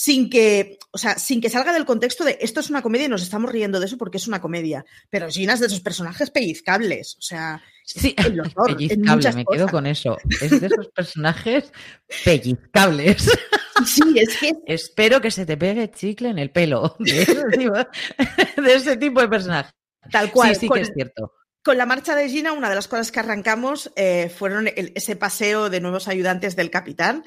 [0.00, 3.08] sin que, o sea, sin que salga del contexto de esto es una comedia y
[3.08, 4.84] nos estamos riendo de eso porque es una comedia.
[5.10, 7.16] Pero Gina es de esos personajes pellizcables.
[7.18, 10.16] O sea, Sí, el horror en pellizcable, me quedo con eso.
[10.40, 11.72] Es de esos personajes
[12.24, 13.28] pellizcables.
[13.86, 17.74] sí, es que Espero que se te pegue chicle en el pelo de ese tipo
[17.74, 19.72] de, ese tipo de personaje.
[20.12, 20.54] tal cual.
[20.54, 21.32] sí, sí con, que es cierto.
[21.64, 25.16] con la marcha de Gina, una de las cosas que arrancamos eh, fueron el- ese
[25.16, 27.24] paseo de nuevos ayudantes del capitán.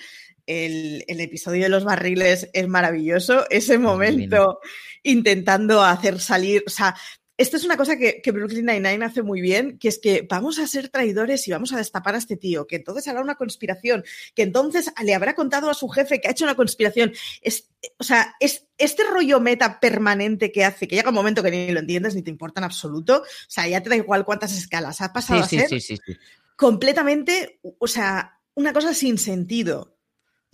[0.66, 3.46] El, el episodio de los barriles es maravilloso.
[3.50, 4.60] Ese momento
[5.04, 6.96] intentando hacer salir, o sea,
[7.38, 10.60] Esta es una cosa que, que Brooklyn Nine-Nine hace muy bien, que es que vamos
[10.60, 14.04] a ser traidores y vamos a destapar a este tío, que entonces hará una conspiración,
[14.36, 17.14] que entonces le habrá contado a su jefe que ha hecho una conspiración.
[17.42, 21.50] Es, o sea, es este rollo meta permanente que hace, que llega un momento que
[21.50, 23.24] ni lo entiendes ni te importa en absoluto.
[23.24, 25.80] O sea, ya te da igual cuántas escalas ha pasado Sí, a sí, ser sí,
[25.80, 26.14] sí, sí.
[26.56, 29.98] completamente, o sea, una cosa sin sentido.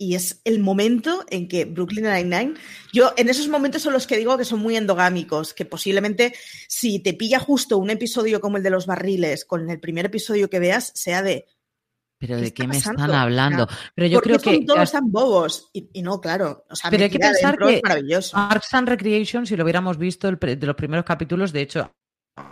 [0.00, 2.54] Y es el momento en que Brooklyn Nine-Nine,
[2.92, 6.34] yo en esos momentos son los que digo que son muy endogámicos, que posiblemente
[6.68, 10.48] si te pilla justo un episodio como el de los barriles con el primer episodio
[10.48, 11.46] que veas, sea de...
[12.20, 13.68] Pero ¿qué de qué me están hablando.
[13.94, 15.70] Pero yo ¿por qué creo son que todos tan bobos?
[15.72, 16.64] Y, y no, claro.
[16.68, 18.36] O sea, Pero hay que pensar que es maravilloso.
[18.36, 21.92] Parks and Recreation, si lo hubiéramos visto el de los primeros capítulos, de hecho,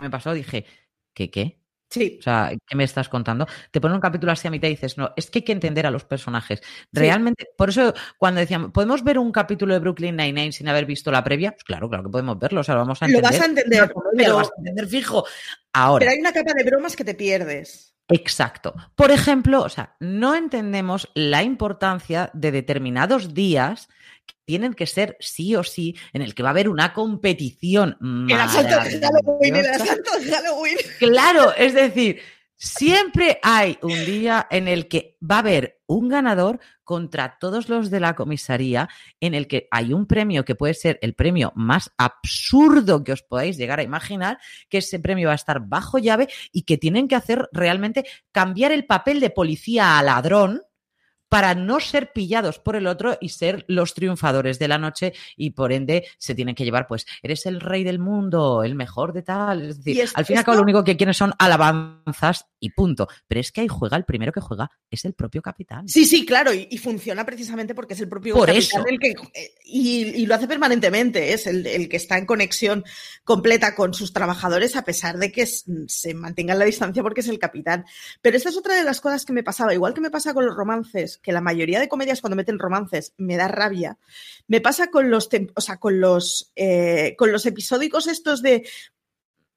[0.01, 0.65] me pasó, dije,
[1.13, 1.59] ¿qué qué?
[1.89, 3.47] Sí, O sea, ¿qué me estás contando?
[3.71, 5.85] Te ponen un capítulo así a mitad y dices, no, es que hay que entender
[5.87, 6.61] a los personajes.
[6.91, 11.11] Realmente, por eso cuando decían, ¿podemos ver un capítulo de Brooklyn Nine-Nine sin haber visto
[11.11, 11.51] la previa?
[11.51, 13.31] Pues claro, claro que podemos verlo, o sea, lo vamos a Lo entender.
[13.31, 15.25] vas a entender, pero- lo vas a entender fijo.
[15.71, 17.93] Ahora, pero hay una capa de bromas que te pierdes.
[18.09, 18.73] Exacto.
[18.95, 23.89] Por ejemplo, o sea, no entendemos la importancia de determinados días
[24.45, 27.97] tienen que ser sí o sí en el que va a haber una competición.
[28.29, 30.77] El asalto de Halloween, el asalto de Halloween.
[30.99, 32.21] Claro, es decir,
[32.55, 37.89] siempre hay un día en el que va a haber un ganador contra todos los
[37.89, 38.87] de la comisaría,
[39.19, 43.23] en el que hay un premio que puede ser el premio más absurdo que os
[43.23, 47.07] podáis llegar a imaginar, que ese premio va a estar bajo llave y que tienen
[47.07, 50.61] que hacer realmente cambiar el papel de policía a ladrón
[51.29, 55.51] para no ser pillados por el otro y ser los triunfadores de la noche y
[55.51, 59.23] por ende se tienen que llevar, pues, eres el rey del mundo, el mejor de
[59.23, 59.69] tal.
[59.69, 62.69] Es decir, es- al fin y al cabo lo único que quieren son alabanzas y
[62.71, 63.07] punto.
[63.27, 65.87] Pero es que ahí juega, el primero que juega es el propio capitán.
[65.87, 68.87] Sí, sí, claro, y, y funciona precisamente porque es el propio Por capitán eso.
[68.87, 72.83] el que eh, y, y lo hace permanentemente, es el, el que está en conexión
[73.23, 77.39] completa con sus trabajadores a pesar de que se mantengan la distancia porque es el
[77.39, 77.85] capitán.
[78.21, 80.45] Pero esta es otra de las cosas que me pasaba, igual que me pasa con
[80.45, 83.97] los romances, que la mayoría de comedias cuando meten romances me da rabia,
[84.47, 88.67] me pasa con los, o sea, con los, eh, con los episódicos estos de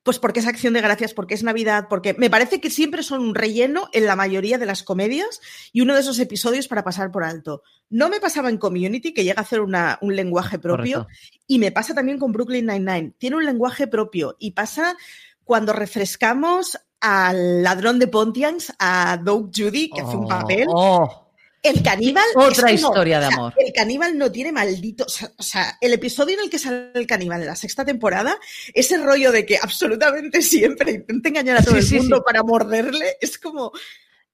[0.03, 3.21] pues porque es acción de gracias, porque es Navidad, porque me parece que siempre son
[3.21, 5.43] un relleno en la mayoría de las comedias
[5.75, 7.63] y uno de esos episodios para pasar por alto.
[7.91, 11.43] No me pasaba en Community, que llega a hacer una- un lenguaje propio, Correcto.
[11.47, 13.13] y me pasa también con Brooklyn Nine-Nine.
[13.19, 14.97] Tiene un lenguaje propio y pasa
[15.45, 20.67] cuando refrescamos al ladrón de Pontians, a Doug Judy, que hace un Oh, papel.
[20.71, 21.30] oh,
[21.63, 22.25] El caníbal.
[22.37, 23.55] Otra es historia de o sea, amor.
[23.59, 25.05] el caníbal no tiene maldito.
[25.37, 28.39] O sea, el episodio en el que sale el caníbal en la sexta temporada,
[28.73, 32.23] ese rollo de que absolutamente siempre intenta engañar a todo Sí, el mundo sí.
[32.25, 33.73] para morderle, es como.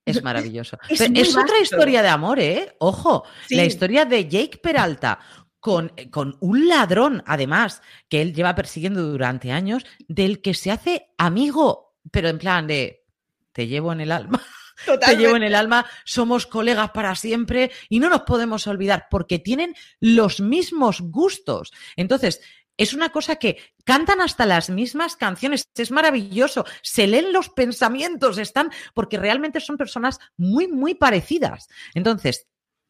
[0.05, 0.79] Es maravilloso.
[0.89, 2.75] Es Pero es otra historia de amor, ¿eh?
[2.79, 5.19] Ojo, la historia de Jake Peralta
[5.59, 11.09] con, con un ladrón, además, que él lleva persiguiendo durante años, del que se hace
[11.19, 13.05] amigo, pero en plan de,
[13.51, 14.41] te llevo en el alma.
[14.85, 19.39] Te llevo en el alma, somos colegas para siempre y no nos podemos olvidar porque
[19.39, 21.73] tienen los mismos gustos.
[21.97, 22.41] Entonces,
[22.77, 28.39] es una cosa que cantan hasta las mismas canciones, es maravilloso, se leen los pensamientos,
[28.39, 31.69] están, porque realmente son personas muy, muy parecidas.
[31.95, 32.47] Entonces,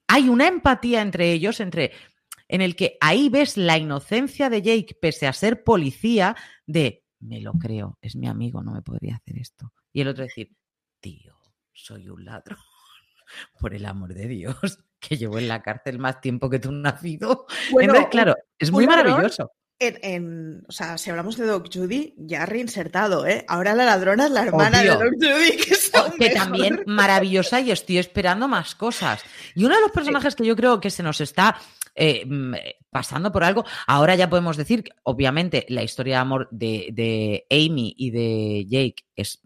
[0.09, 1.93] hay una empatía entre ellos, entre
[2.49, 7.41] en el que ahí ves la inocencia de Jake, pese a ser policía, de me
[7.41, 9.73] lo creo, es mi amigo, no me podría hacer esto.
[9.93, 10.53] Y el otro decir,
[11.01, 11.36] tío,
[11.77, 12.59] soy un ladrón.
[13.61, 14.57] Por el amor de Dios,
[15.01, 17.47] que llevo en la cárcel más tiempo que tú nacido.
[17.71, 19.53] Bueno, Entonces, claro, es muy maravilloso.
[19.79, 23.45] En, en- o sea, si hablamos de Doc Judy, ya reinsertado, ¿eh?
[23.47, 24.97] Ahora la ladrona es la hermana Obvio.
[24.99, 26.39] de Doc Judy, que es aún que mejor.
[26.39, 29.23] también maravillosa y estoy esperando más cosas.
[29.55, 31.61] Y uno de los personajes que yo creo que se nos está
[31.95, 32.55] eh, mm,
[32.89, 37.47] pasando por algo, ahora ya podemos decir, que, obviamente, la historia de amor de, de
[37.51, 39.41] Amy y de Jake es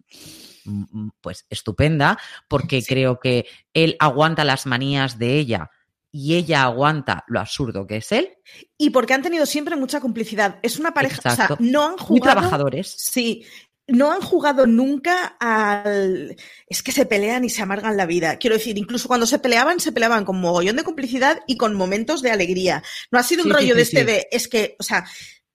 [1.21, 5.71] pues estupenda, porque creo que él aguanta las manías de ella
[6.13, 8.31] y ella aguanta lo absurdo que es él.
[8.77, 10.59] Y porque han tenido siempre mucha complicidad.
[10.63, 12.33] Es una pareja, o sea, no han Muy jugado.
[12.37, 12.95] trabajadores.
[12.99, 13.45] Sí,
[13.87, 16.37] no han jugado nunca al.
[16.67, 18.37] Es que se pelean y se amargan la vida.
[18.37, 22.23] Quiero decir, incluso cuando se peleaban, se peleaban con mogollón de complicidad y con momentos
[22.23, 22.83] de alegría.
[23.11, 24.29] No ha sido un Sí, sí, rollo de este de.
[24.31, 25.05] Es que, o sea,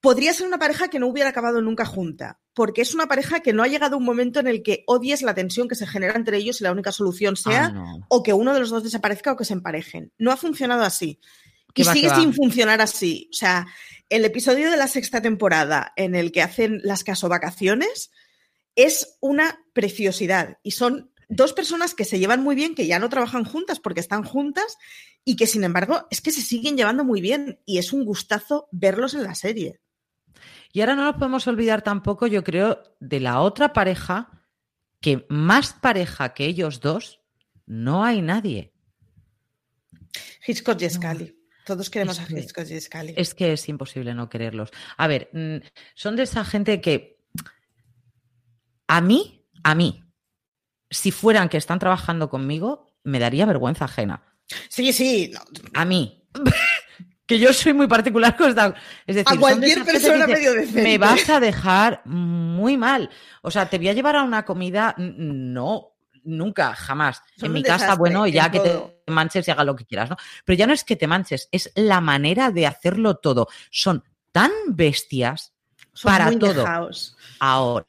[0.05, 2.39] podría ser una pareja que no hubiera acabado nunca junta.
[2.53, 5.33] Porque es una pareja que no ha llegado un momento en el que odies la
[5.33, 8.05] tensión que se genera entre ellos y la única solución sea Ah, no.
[8.07, 10.13] o que uno de los dos desaparezca o que se emparejen.
[10.19, 11.19] No ha funcionado así.
[11.73, 13.29] Que Y va, sigue sin funcionar así.
[13.31, 13.65] O sea,
[14.09, 18.11] el episodio de la sexta temporada en el que hacen las casovacaciones
[18.75, 20.59] es una preciosidad.
[20.61, 24.01] Y son dos personas que se llevan muy bien, que ya no trabajan juntas porque
[24.01, 24.77] están juntas
[25.23, 28.67] y que sin embargo es que se siguen llevando muy bien y es un gustazo
[28.71, 29.81] verlos en la serie.
[30.75, 34.43] Y ahora no nos podemos olvidar tampoco, yo creo, de la otra pareja,
[34.99, 37.21] que más pareja que ellos dos,
[37.65, 38.73] no hay nadie.
[40.45, 41.33] Hitchcock y Scully.
[41.65, 43.13] Todos queremos Es a Hitchcock y Scully.
[43.15, 44.71] Es que es imposible no quererlos.
[44.97, 47.23] A ver, mm, son de esa gente que
[48.88, 50.03] a mí, a mí,
[50.89, 54.23] si fueran que están trabajando conmigo, me daría vergüenza ajena.
[54.67, 55.31] Sí, sí.
[55.33, 55.39] no,
[55.73, 56.27] A mí.
[57.25, 58.73] que yo soy muy particular con esta.
[59.07, 60.83] Es decir, A cualquier persona medio decente.
[60.83, 63.09] Me vas a dejar muy mal.
[63.41, 64.93] O sea, te voy a llevar a una comida.
[64.97, 67.21] No, nunca, jamás.
[67.38, 68.93] Son en mi casa, bueno, ya que todo.
[69.05, 70.17] te manches y haga lo que quieras, ¿no?
[70.43, 73.47] Pero ya no es que te manches, es la manera de hacerlo todo.
[73.71, 75.53] Son tan bestias
[75.93, 76.53] son para muy todo.
[76.61, 77.15] dejaos.
[77.39, 77.86] ahora.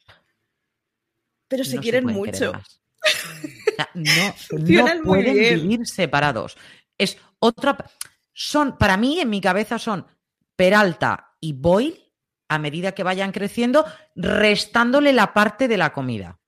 [1.47, 2.51] Pero se no quieren mucho.
[2.51, 5.61] O sea, no, Funcionan no muy pueden bien.
[5.61, 6.57] vivir separados.
[6.97, 7.77] Es otra.
[8.39, 10.05] Son, para mí, en mi cabeza, son
[10.55, 12.13] Peralta y Boyle
[12.47, 13.83] a medida que vayan creciendo,
[14.15, 16.39] restándole la parte de la comida.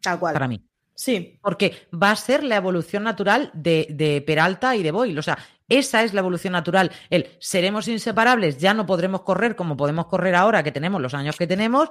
[0.00, 0.32] Tal cual.
[0.32, 0.64] Para mí.
[0.94, 1.38] Sí.
[1.42, 5.18] Porque va a ser la evolución natural de, de Peralta y de Boyle.
[5.18, 6.90] O sea, esa es la evolución natural.
[7.10, 11.36] El seremos inseparables, ya no podremos correr como podemos correr ahora que tenemos los años
[11.36, 11.90] que tenemos.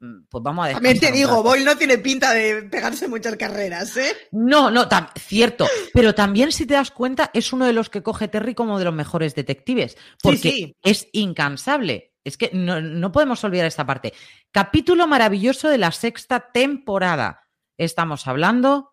[0.00, 1.42] Mm, Pues vamos a También te descansar digo.
[1.42, 4.16] Boyle no tiene pinta de pegarse muchas carreras, ¿eh?
[4.32, 4.88] No, no,
[5.18, 5.66] cierto.
[5.92, 8.86] Pero también, si te das cuenta, es uno de los que coge Terry como de
[8.86, 9.96] los mejores detectives.
[10.22, 10.76] Porque sí.
[10.82, 12.14] es incansable.
[12.24, 14.12] Es que no, no podemos olvidar esta parte.
[14.50, 17.46] Capítulo maravilloso de la sexta temporada.
[17.76, 18.92] Estamos hablando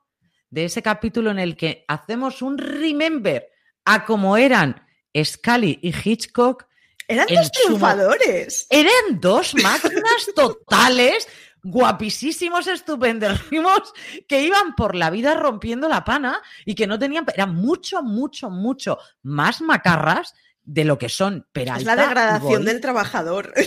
[0.49, 3.47] de ese capítulo en el que hacemos un remember
[3.85, 4.81] a cómo eran
[5.15, 6.66] Scully y Hitchcock.
[7.07, 8.67] Eran dos su- triunfadores.
[8.69, 11.27] Eran dos máquinas totales,
[11.63, 13.93] guapísimos, estupendísimos,
[14.27, 17.25] que iban por la vida rompiendo la pana y que no tenían.
[17.33, 20.33] Eran mucho, mucho, mucho más macarras
[20.63, 21.79] de lo que son Peralta.
[21.79, 23.53] Es la degradación del trabajador.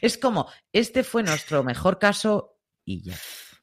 [0.00, 3.14] Es como, este fue nuestro mejor caso y ya.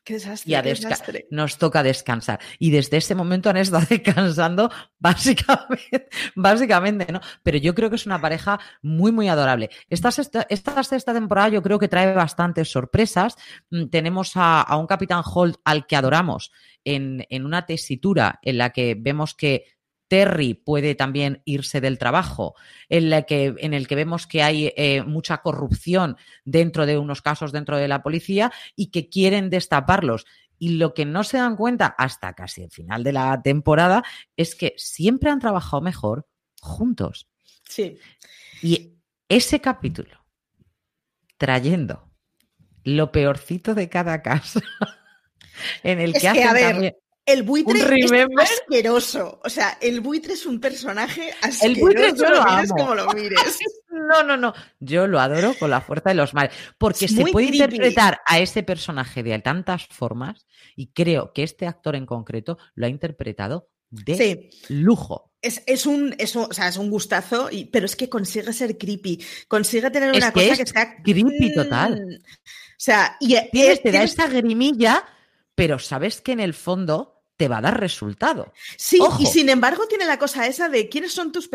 [0.04, 1.28] Qué desastre, Y a qué desca- desastre.
[1.32, 2.40] nos toca descansar.
[2.60, 7.20] Y desde ese momento han estado descansando, básicamente, básicamente, ¿no?
[7.44, 9.70] Pero yo creo que es una pareja muy, muy adorable.
[9.90, 13.36] Esta sexta, esta sexta temporada yo creo que trae bastantes sorpresas.
[13.70, 16.52] Mm, Tenemos a, a un Capitán Holt al que adoramos
[16.84, 19.66] en, en una tesitura en la que vemos que
[20.12, 22.54] Terry puede también irse del trabajo,
[22.90, 27.22] en, la que, en el que vemos que hay eh, mucha corrupción dentro de unos
[27.22, 30.26] casos dentro de la policía y que quieren destaparlos.
[30.60, 34.04] Y lo que no se dan cuenta hasta casi el final de la temporada
[34.36, 36.28] es que siempre han trabajado mejor
[36.60, 37.30] juntos.
[37.70, 37.98] Sí.
[38.62, 38.98] Y
[39.30, 40.26] ese capítulo,
[41.38, 42.12] trayendo
[42.84, 44.60] lo peorcito de cada casa,
[45.84, 46.96] en el Es que que, hacen a ver, también-
[47.26, 49.40] El buitre es asqueroso.
[49.44, 51.66] O sea, el buitre es un personaje asqueroso.
[51.66, 52.76] El buitre yo lo amo.
[52.76, 53.60] como lo mires.
[54.10, 54.54] No, no, no.
[54.80, 56.54] Yo lo adoro con la fuerza de los mares.
[56.78, 57.58] Porque Es se puede creepy.
[57.64, 60.46] interpretar a ese personaje de tantas formas
[60.76, 64.74] y creo que este actor en concreto lo ha interpretado de Sí.
[64.74, 65.32] lujo.
[65.42, 68.54] Es, es un, es un- o sea, es un gustazo, y, pero es que consigue
[68.54, 69.24] ser creepy.
[69.48, 70.96] Consigue tener Es una que cosa que sea.
[71.04, 71.96] creepy total.
[72.08, 72.14] Mm.
[72.16, 75.04] O sea, y eh, Tienes, te da tienes- esa grimilla,
[75.62, 78.52] pero sabes que en el fondo te va a dar resultado.
[78.78, 79.22] Sí, Ojo.
[79.22, 81.48] y sin embargo tiene la cosa esa de quiénes son tus,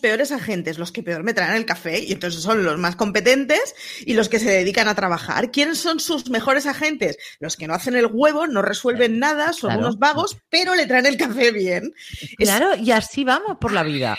[0.00, 3.76] peores agentes, los que peor me traen el café, y entonces son los más competentes
[4.04, 5.52] y los que se dedican a trabajar.
[5.52, 7.16] ¿Quiénes son sus mejores agentes?
[7.38, 9.82] Los que no hacen el huevo, no resuelven nada, son Claro.
[9.82, 11.94] unos vagos, pero le traen el café bien.
[12.20, 14.18] Es- Claro, y así vamos por la vida.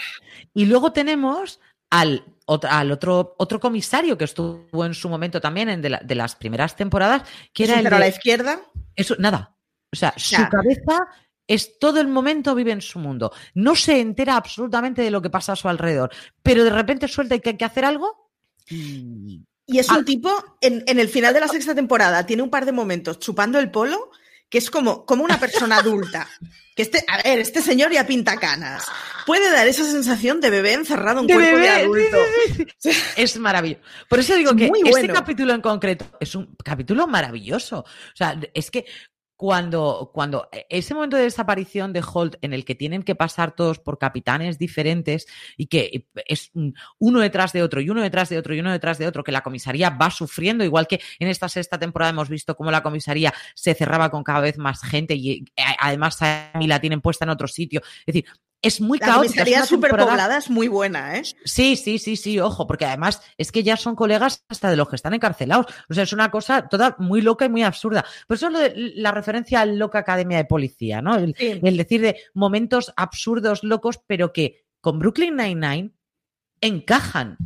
[0.53, 1.59] Y luego tenemos
[1.89, 6.15] al, al otro, otro comisario que estuvo en su momento también en de, la- de
[6.15, 7.23] las primeras temporadas,
[7.53, 8.59] que era el a la izquierda.
[8.95, 9.55] Eso, nada.
[9.91, 11.07] O sea, su cabeza
[11.47, 13.31] es todo el momento vive en su mundo.
[13.53, 16.11] No se entera absolutamente de lo que pasa a su alrededor.
[16.43, 18.31] Pero de repente suelta que hay que hacer algo.
[18.69, 19.97] Y Y es Ah.
[19.97, 20.29] un tipo,
[20.61, 23.71] en, en el final de la sexta temporada, tiene un par de momentos chupando el
[23.71, 24.11] polo,
[24.49, 26.27] que es como, como una persona adulta.
[26.75, 28.85] Que este, a ver, este señor ya pinta canas.
[29.25, 32.17] Puede dar esa sensación de bebé encerrado en De cuerpo de sí, adulto.
[33.15, 33.81] es maravilloso.
[34.09, 35.13] Por eso digo que Muy este bueno.
[35.13, 37.79] capítulo en concreto es un capítulo maravilloso.
[37.79, 38.85] O sea, es que
[39.37, 43.79] cuando, cuando ese momento de desaparición de Holt en el que tienen que pasar todos
[43.79, 45.27] por capitanes diferentes
[45.57, 48.71] y que es un- uno detrás de otro y uno detrás de otro y uno
[48.71, 52.29] detrás de otro, que la comisaría va sufriendo, igual que en esta sexta temporada hemos
[52.29, 56.51] visto cómo la comisaría se cerraba con cada vez más gente y eh, además a
[56.53, 57.81] Amy la tienen puesta en otro sitio.
[58.05, 58.25] Es decir,
[58.67, 59.25] es muy La caótica.
[59.25, 61.23] es comisaría superpoblada es muy buena, ¿eh?
[61.45, 64.89] Sí, sí, sí, sí, ojo, porque además es que ya son colegas hasta de los
[64.89, 65.67] que están encarcelados.
[65.89, 68.05] O sea, es una cosa toda muy loca y muy absurda.
[68.27, 71.15] Por eso lo de la referencia al loca academia de policía, ¿no?
[71.15, 71.59] El, Sí.
[71.63, 75.91] el decir de momentos absurdos, locos, pero que con Brooklyn Nine-Nine
[76.61, 77.37] encajan.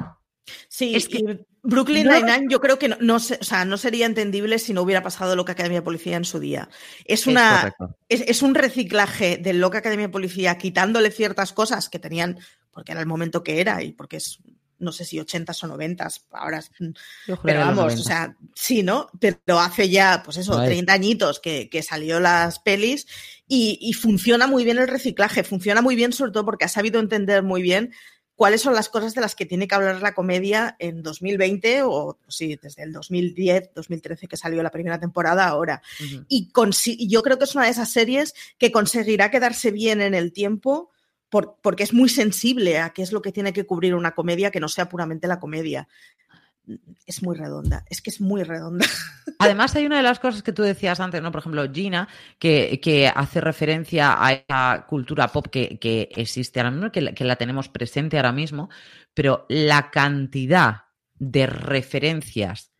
[0.67, 4.60] Sí, Es que- Brooklyn no- Nine-Nine yo creo que no, o sea, no sería entendible
[4.60, 6.70] si no hubiera pasado Loca Academia de Policía en su día.
[7.05, 7.76] Es, una,
[8.07, 12.39] es, es un reciclaje de Loca Academia de Policía quitándole ciertas cosas que tenían,
[12.72, 14.39] porque era el momento que era y porque es,
[14.78, 16.93] no sé si 80s o 90s, ahora juraría
[17.43, 18.01] pero vamos, 90.
[18.01, 19.10] o sea, sí, ¿no?
[19.20, 20.70] Pero hace ya, pues eso, No es.
[20.70, 23.05] 30 añitos que, que salió las pelis
[23.47, 27.01] y, y funciona muy bien el reciclaje, funciona muy bien sobre todo porque ha sabido
[27.01, 27.91] entender muy bien
[28.40, 32.18] cuáles son las cosas de las que tiene que hablar la comedia en 2020 o
[32.30, 35.82] sí, desde el 2010, 2013 que salió la primera temporada ahora.
[36.30, 36.50] Y
[36.86, 40.32] y yo creo que es una de esas series que conseguirá quedarse bien en el
[40.32, 40.90] tiempo
[41.30, 44.52] por- porque es muy sensible a qué es lo que tiene que cubrir una comedia
[44.52, 45.90] que no sea puramente la comedia.
[47.05, 48.86] Es muy redonda, es que es muy redonda.
[49.39, 51.32] Además, hay una de las cosas que tú decías antes, ¿no?
[51.32, 52.07] Por ejemplo, Gina,
[52.38, 57.11] que, que hace referencia a esa cultura pop que, que existe ahora mismo, que la,
[57.13, 58.70] que la tenemos presente ahora mismo,
[59.13, 60.84] pero la cantidad
[61.15, 62.72] de referencias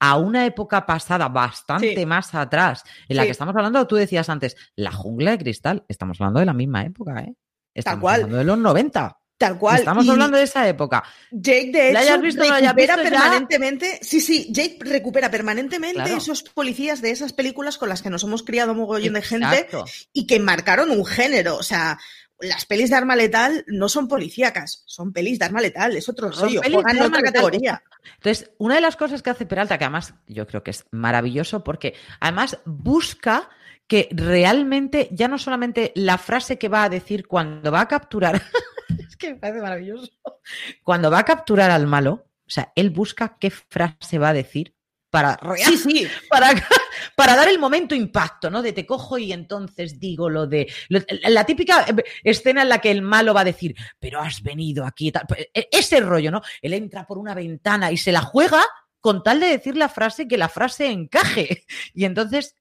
[0.00, 2.06] a una época pasada bastante Sí.
[2.06, 3.28] más atrás, en la Sí.
[3.28, 6.82] que estamos hablando, tú decías antes, la jungla de cristal, estamos hablando de la misma
[6.84, 7.34] época, ¿eh?
[7.74, 8.14] Estamos cual.
[8.22, 9.16] hablando de los 90.
[9.38, 9.78] Tal cual.
[9.78, 11.02] Estamos Y hablando de esa época.
[11.30, 13.02] Jake, de ¿La hecho, hayas visto recupera visto ya?
[13.02, 13.98] permanentemente.
[14.02, 16.16] Sí, sí, Jake recupera permanentemente Claro.
[16.16, 19.66] esos policías de esas películas con las que nos hemos criado mogollón de gente
[20.12, 21.56] y que marcaron un género.
[21.56, 21.98] O sea,
[22.38, 26.32] las pelis de arma letal no son policíacas, son pelis de arma letal, es otro
[26.32, 27.82] Son rollo, juegan en otra categoría.
[28.16, 31.62] Entonces, una de las cosas que hace Peralta, que además yo creo que es maravilloso,
[31.64, 33.48] porque además busca
[33.88, 38.40] que realmente ya no solamente la frase que va a decir cuando va a capturar,
[39.22, 40.10] que me parece maravilloso,
[40.82, 44.74] cuando va a capturar al malo, o sea, él busca qué frase va a decir
[45.10, 46.50] para, Sí, sí, para,
[47.16, 48.62] para dar el momento impacto, ¿no?
[48.62, 50.72] De te cojo y entonces digo lo de.
[50.88, 51.84] lo- la típica
[52.24, 55.26] escena en la que el malo va a decir, pero has venido aquí tal.
[55.54, 56.40] E- Ese rollo, ¿no?
[56.62, 58.62] Él entra por una ventana y se la juega
[59.00, 61.64] con tal de decir la frase que la frase encaje.
[61.94, 62.54] Y entonces,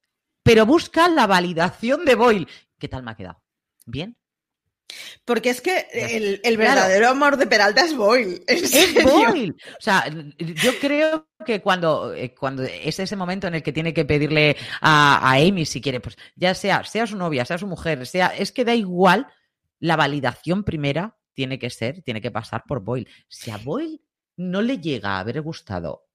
[0.44, 2.48] pero busca la validación de Boyle.
[2.78, 3.42] ¿Qué tal me ha quedado?
[3.86, 4.18] ¿Bien?
[5.26, 6.76] Porque es que el, el Claro.
[6.76, 8.42] verdadero amor de Peralta es Boyle.
[8.48, 9.04] Es.
[9.04, 9.54] Boyle.
[9.78, 10.06] O sea,
[10.40, 14.56] yo creo que cuando, eh, cuando es ese momento en el que tiene que pedirle
[14.82, 18.28] a, a Amy, si quiere, pues ya sea, sea su novia, sea su mujer, sea,
[18.28, 19.28] es que da igual,
[19.80, 23.08] la validación primera tiene que ser, tiene que pasar por Boyle.
[23.28, 24.02] Si a Boyle
[24.38, 26.08] no le llega a haber gustado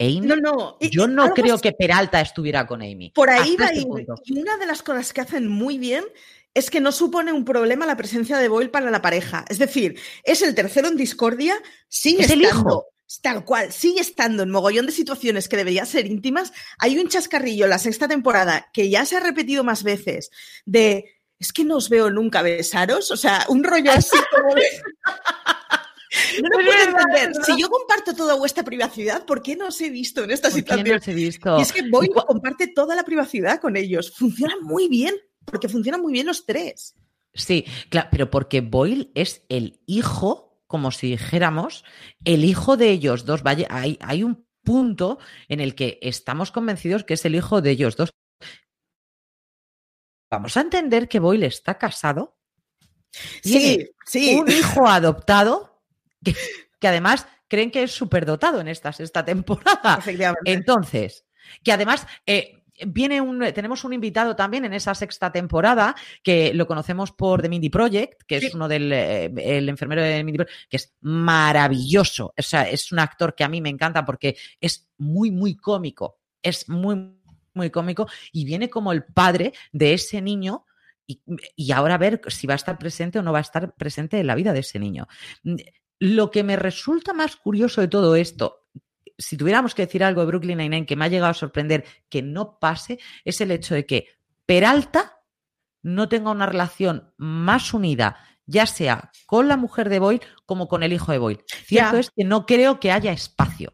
[0.00, 0.76] Amy, No, no.
[0.80, 3.12] yo no creo que Peralta estuviera con Amy.
[3.14, 4.06] Por ahí va a este.
[4.24, 6.04] Y una de las cosas que hacen muy bien
[6.54, 9.44] es que no supone un problema la presencia de Boyle para la pareja.
[9.48, 12.86] Es decir, es el tercero en discordia, sigue Es el hijo.
[13.22, 16.52] Tal cual, sigue estando en mogollón de situaciones que deberían ser íntimas.
[16.78, 20.30] Hay un chascarrillo en la sexta temporada que ya se ha repetido más veces
[20.64, 23.10] de es que no os veo nunca besaros.
[23.10, 24.62] O sea, un rollo así como de.
[26.40, 27.44] No lo puedo entender.
[27.44, 30.54] Si yo comparto toda vuestra privacidad, ¿por qué no os he visto en esta ¿Por
[30.54, 30.88] qué situación?
[30.88, 31.58] no os he visto?
[31.58, 34.14] Y es que Boyle comparte toda la privacidad con ellos.
[34.16, 36.94] Funciona muy bien, porque funcionan muy bien los tres.
[37.32, 41.84] Sí, claro, pero porque Boyle es el hijo, como si dijéramos,
[42.24, 43.42] el hijo de ellos dos.
[43.42, 45.18] Vaya, hay, hay un punto
[45.48, 48.10] en el que estamos convencidos que es el hijo de ellos dos.
[50.30, 52.38] Vamos a entender que Boyle está casado,
[53.42, 54.34] Sí, sí.
[54.34, 55.82] un hijo adoptado,
[56.24, 56.34] que,
[56.80, 59.96] que además creen que es superdotado en esta sexta temporada.
[59.98, 60.52] Efectivamente.
[60.52, 61.24] Entonces,
[61.62, 66.66] que además eh, viene un, tenemos un invitado también en esa sexta temporada que lo
[66.66, 68.46] conocemos por The Mindy Project, que Sí.
[68.46, 72.34] es uno del eh, el enfermero de Mindy Project, que es maravilloso.
[72.36, 76.18] O sea, es un actor que a mí me encanta porque es muy, muy cómico.
[76.42, 77.14] Es muy,
[77.54, 80.66] muy cómico y viene como el padre de ese niño.
[81.06, 81.20] Y,
[81.54, 84.18] y ahora a ver si va a estar presente o no va a estar presente
[84.18, 85.06] en la vida de ese niño.
[86.00, 88.63] Lo que me resulta más curioso de todo esto,
[89.18, 92.22] si tuviéramos que decir algo de Brooklyn Nine-Nine que me ha llegado a sorprender que
[92.22, 94.08] no pase, es el hecho de que
[94.46, 95.20] Peralta
[95.82, 100.82] no tenga una relación más unida, ya sea con la mujer de Boyle como con
[100.82, 101.44] el hijo de Boyle.
[101.64, 103.72] Cierto es que no creo que haya espacio.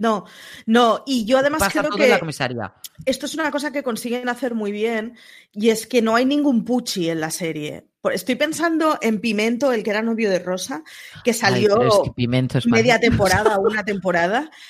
[0.00, 0.24] No,
[0.64, 1.02] no.
[1.06, 2.74] Y yo además Pasa creo todo en la que comisaría.
[3.04, 5.16] esto es una cosa que consiguen hacer muy bien
[5.52, 7.90] y es que no hay ningún puchi en la serie.
[8.04, 10.82] Estoy pensando en Pimento, el que era novio de Rosa,
[11.22, 14.50] que salió pero es que Pimento es media temporada una temporada.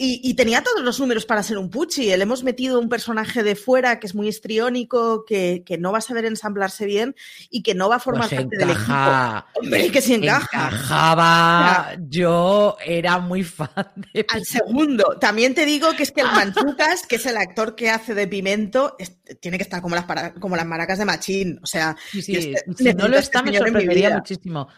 [0.00, 2.06] Y, y tenía todos los números para ser un puchi.
[2.06, 5.98] Le hemos metido un personaje de fuera que es muy histriónico, que, que no va
[5.98, 7.16] a saber ensamblarse bien
[7.50, 8.82] y que no va a formar Pues parte del equipo.
[8.84, 9.46] encaja.
[9.56, 10.68] Hombre, que sí encaja.
[10.68, 11.96] Encajaba.
[12.08, 13.68] Yo era muy fan
[14.12, 15.16] de Al segundo.
[15.20, 18.28] También te digo que es que el Manchucas, que es el actor que hace de
[18.28, 21.58] Pimento, es- tiene que estar como las, para- como las maracas de Machín.
[21.62, 24.68] O sea, Sí, sí, este- si no lo a está, este me sorprendería muchísimo.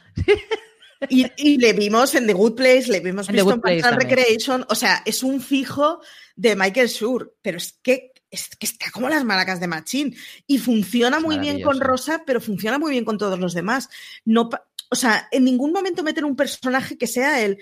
[1.09, 3.97] Y, y le vimos en The Good Place, le vimos En The visto en Parks.
[3.97, 6.01] Recreation, o sea, es un fijo
[6.37, 10.15] de Michael Schur, pero es que, es que está como las maracas de Machín
[10.47, 11.81] y funciona muy bien con.
[11.81, 13.89] Rosa, pero funciona muy bien con todos los demás.
[14.25, 14.51] No,
[14.91, 17.59] o sea, en ningún momento meten un personaje que sea el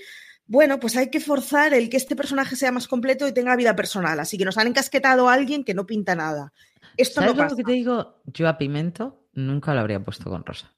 [0.49, 3.77] bueno, pues hay que forzar el que este personaje sea más completo y tenga vida
[3.77, 4.19] personal.
[4.19, 6.55] Así que nos han encasquetado a alguien que no pinta nada.
[6.97, 7.57] Esto ¿Sabes no lo pasa.
[7.57, 8.23] que te digo?
[8.25, 10.75] Yo a Pimento nunca lo habría puesto con Rosa.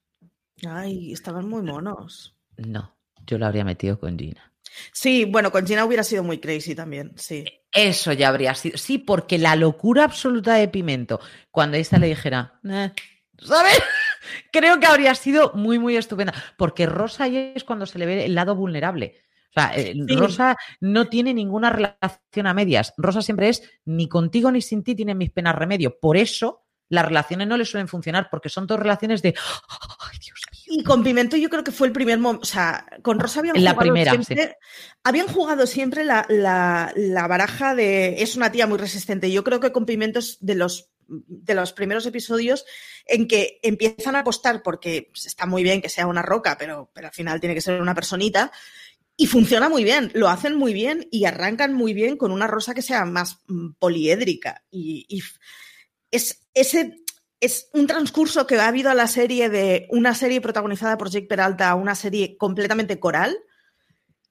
[0.68, 2.36] Ay, estaban muy monos.
[2.66, 2.96] No,
[3.26, 4.52] yo lo habría metido con Gina.
[4.92, 7.44] Sí, bueno, con Gina hubiera sido muy crazy también, sí.
[7.72, 8.78] Eso ya habría sido.
[8.78, 12.92] Sí, porque la locura absoluta de Pimento, cuando esta le dijera, "Eh",
[13.38, 13.72] ¿sabes?
[14.52, 16.34] Creo que habría sido muy, muy estupenda.
[16.58, 19.22] Porque Rosa ahí es cuando se le ve el lado vulnerable.
[19.50, 20.16] O sea, eh, Sí.
[20.16, 22.92] Rosa no tiene ninguna relación a medias.
[22.96, 25.98] Rosa siempre es ni contigo ni sin ti tienen mis penas remedio.
[25.98, 29.34] Por eso las relaciones no le suelen funcionar, porque son todas relaciones de,
[30.00, 30.59] ay, Dios mío.
[30.73, 33.57] Y con Pimento yo creo que fue el primer momento, o sea, con Rosa habían
[33.62, 34.57] La jugado primera, siempre,
[35.03, 39.33] habían jugado siempre la, la- la baraja de es una tía muy resistente.
[39.33, 42.64] Yo creo que con Pimento es de los de los primeros episodios
[43.05, 47.09] en que empiezan a apostar porque está muy bien que sea una roca, pero, pero
[47.09, 48.53] al final tiene que ser una personita.
[49.16, 52.75] Y funciona muy bien, lo hacen muy bien y arrancan muy bien con una rosa
[52.75, 54.62] que sea más mm, poliédrica.
[54.71, 55.21] Y, y
[56.12, 56.97] es, ese,
[57.41, 61.26] es un transcurso que ha habido a la serie de una serie protagonizada por Jake
[61.26, 63.36] Peralta a una serie completamente coral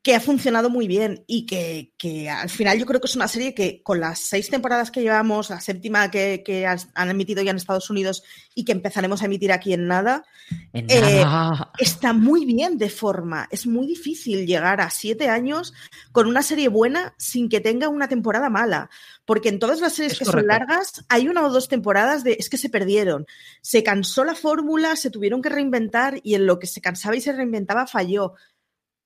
[0.01, 3.27] que ha funcionado muy bien y que, que al final yo creo que es una
[3.27, 7.57] serie que con las seis temporadas que llevamos, la séptima que, han emitido ya en
[7.57, 8.23] Estados Unidos
[8.55, 10.23] y que empezaremos a emitir aquí en nada,
[10.71, 11.71] En Eh, nada.
[11.79, 13.49] está muy bien de forma.
[13.51, 15.73] Es muy difícil llegar a siete años
[16.13, 18.89] con una serie buena sin que tenga una temporada mala.
[19.29, 20.41] Porque en todas las series Es que correcto.
[20.41, 23.27] son largas hay una o dos temporadas de es que se perdieron.
[23.61, 27.21] Se cansó la fórmula, se tuvieron que reinventar y en lo que se cansaba y
[27.21, 28.33] se reinventaba falló.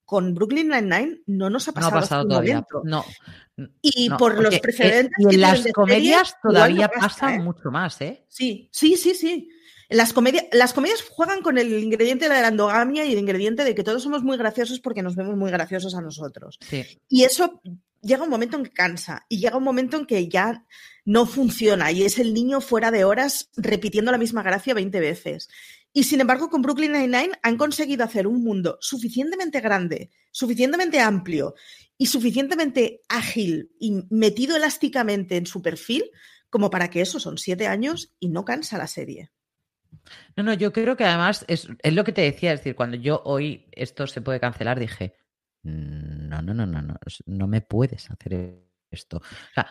[0.06, 2.64] Con Brooklyn Nine-Nine no nos ha No ha pasado, pasado todavía.
[2.72, 2.80] momento.
[2.84, 3.04] No.
[3.82, 5.12] Y no, por los precedentes.
[5.18, 7.38] y en las comedias series, todavía no pasa, pasa ¿eh?
[7.40, 8.24] mucho más, ¿eh?
[8.26, 9.50] Sí, sí, sí, sí.
[9.94, 13.74] Las, comedia- las comedias juegan con el ingrediente de la endogamia y el ingrediente de
[13.74, 16.58] que todos somos muy graciosos porque nos vemos muy graciosos a nosotros.
[16.68, 16.84] Sí.
[17.08, 17.60] Y eso
[18.02, 20.66] llega un momento en que cansa y llega un momento en que ya
[21.04, 25.48] no funciona y es el niño fuera de horas repitiendo la misma gracia 20 veces.
[25.92, 31.54] Y sin embargo, con Brooklyn Nine-Nine han conseguido hacer un mundo suficientemente grande, suficientemente amplio
[31.96, 36.10] y suficientemente ágil y metido elásticamente en su perfil
[36.50, 39.30] como para que eso son siete años y no cansa la serie.
[40.36, 42.96] No, no, yo creo que además es, es lo que te decía, es decir, cuando
[42.96, 45.14] yo hoy esto se puede cancelar, dije,
[45.62, 49.18] no, no, no, no, no, no me puedes hacer esto.
[49.18, 49.66] O sea,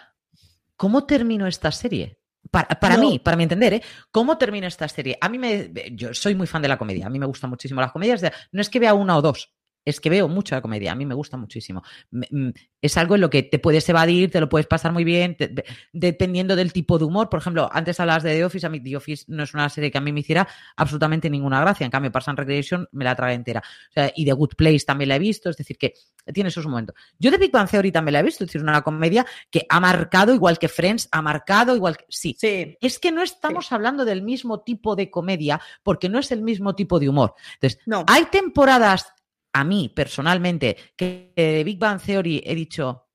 [0.76, 2.20] ¿cómo termino esta serie?
[2.52, 3.02] Para, para No.
[3.04, 3.82] mí, para mi entender, ¿eh?
[4.12, 5.18] ¿Cómo termino esta serie?
[5.22, 5.72] A mí me.
[5.94, 7.06] Yo soy muy fan de la comedia.
[7.08, 8.20] A mí me gustan muchísimo las comedias.
[8.22, 9.54] de- no es que vea una o dos.
[9.86, 10.92] Es que veo mucha comedia.
[10.92, 11.84] A mí me gusta muchísimo.
[12.12, 12.50] Mm,
[12.82, 15.54] Es algo en lo que te puedes evadir, te lo puedes pasar muy bien, te-
[15.94, 17.30] dependiendo del tipo de humor.
[17.30, 18.66] Por ejemplo, antes hablabas de The Office.
[18.66, 21.62] A mí The Office no es una serie que a mí me hiciera absolutamente ninguna
[21.62, 21.86] gracia.
[21.86, 23.62] En cambio, Parks Recreation me la tragué entera.
[23.90, 25.50] O sea, y The Good Place también la he visto.
[25.50, 25.94] Es decir, que
[26.34, 26.96] tiene esos momentos.
[27.20, 28.44] Yo de Big Bang Theory también la he visto.
[28.44, 32.06] Es decir, una comedia que ha marcado, igual que Friends, ha marcado, igual que.
[32.10, 36.32] Sí, Sí, es que no estamos hablando del mismo tipo de comedia porque no es
[36.32, 37.36] el mismo tipo de humor.
[37.56, 38.04] Entonces, no.
[38.08, 39.14] hay temporadas,
[39.54, 43.08] a mí personalmente, que de Big Bang Theory he dicho,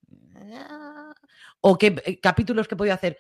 [0.57, 1.13] "Ah",
[1.61, 3.19] o que eh, capítulos que he podido hacer,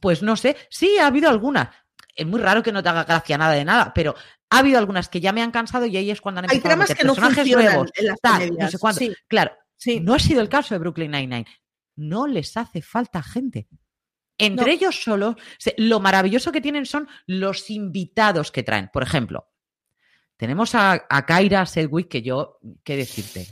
[0.00, 1.68] pues no sé, sí, ha habido algunas.
[2.14, 4.14] Es muy raro que no te haga gracia nada de nada, pero
[4.50, 6.68] ha habido algunas que ya me han cansado y ahí es cuando han Hay empezado
[6.72, 8.98] a tramas meter que no personajes funcionan nuevos, en las tal, no sé cuánto.
[9.00, 10.00] Sí, Claro, sí.
[10.00, 11.46] no ha sido el caso de Brooklyn Nine-Nine.
[11.96, 13.68] No les hace falta gente.
[14.38, 14.72] Entre No.
[14.72, 15.36] ellos solos,
[15.78, 18.90] lo maravilloso que tienen son los invitados que traen.
[18.92, 19.48] Por ejemplo,
[20.36, 23.46] tenemos a, a Kyra Sedgwick, que yo, ¿qué decirte?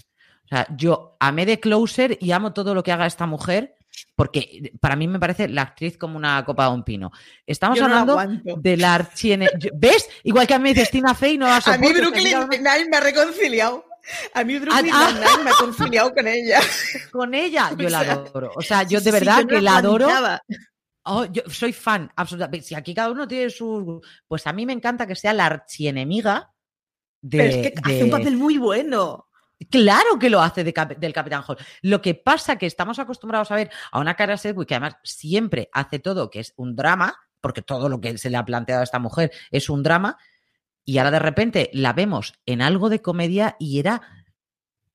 [0.45, 3.77] O sea, yo amé de Closer y amo todo lo que haga esta mujer,
[4.15, 7.11] porque para mí me parece la actriz como una copa de un pino.
[7.47, 8.19] Estamos Yo hablando
[8.59, 9.49] de la archiene...
[9.75, 10.09] ¿Ves?
[10.23, 12.37] Igual que a mí me dice Tina Fey, no la A mí soporto, es que
[12.37, 13.85] Brooklyn Nine me ha reconciliado.
[14.35, 15.13] A mí Brooklyn Ah, ah.
[15.13, 16.61] Nine me ha reconciliado con ella.
[17.11, 18.53] con ella, yo O la sea, adoro.
[18.55, 20.09] O sea, yo de sí, verdad no que la adoro.
[21.07, 22.67] Oh, yo soy fan, absolutamente.
[22.67, 24.01] Si aquí cada uno tiene sus.
[24.27, 26.54] Pues a mí me encanta que sea la archienemiga
[27.25, 27.39] de.
[27.39, 29.29] Pero es que hace un papel muy bueno.
[29.71, 31.57] Claro que lo hace de cap- del Capitán Hall.
[31.83, 35.71] Lo que pasa que estamos acostumbrados a ver a una cara Sedgwick que además siempre
[35.73, 38.85] hace todo que es un drama, porque todo lo que se le ha planteado a
[38.85, 40.19] esta mujer es un drama,
[40.85, 44.03] y ahora de repente la vemos en algo de comedia y era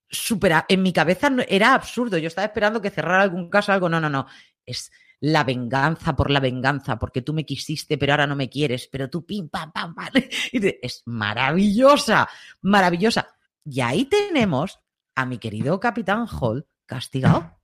[0.08, 0.52] súper.
[0.68, 2.18] En mi cabeza era absurdo.
[2.18, 3.88] Yo estaba esperando que cerrara algún caso, algo.
[3.88, 4.26] No, no, no.
[4.66, 8.88] Es la venganza por la venganza, porque tú me quisiste, pero ahora no me quieres,
[8.90, 10.08] pero tú pim, pam, pam, pam.
[10.52, 12.28] Es maravillosa,
[12.62, 13.28] maravillosa.
[13.64, 14.80] Y ahí tenemos
[15.14, 17.58] a mi querido Capitán Hall castigado.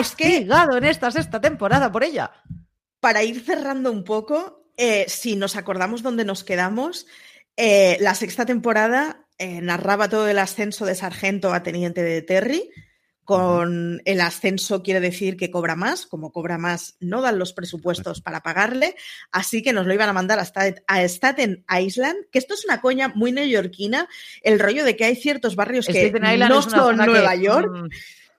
[0.00, 2.32] Es que- Castigado en esta sexta temporada por ella.
[3.00, 7.06] Para ir cerrando un poco, eh, si nos acordamos dónde nos quedamos,
[7.56, 12.70] eh, la sexta temporada eh, narraba todo el ascenso de sargento a teniente de Terry.
[13.24, 18.20] Con el ascenso quiere decir que cobra más, como cobra más no dan los presupuestos
[18.20, 18.96] para pagarle,
[19.30, 22.64] así que nos lo iban a mandar a Staten, a Staten Island, que esto es
[22.64, 24.08] una coña muy neoyorquina,
[24.42, 27.70] el rollo de que hay ciertos barrios que no son que, Nueva York.
[27.70, 27.88] mm,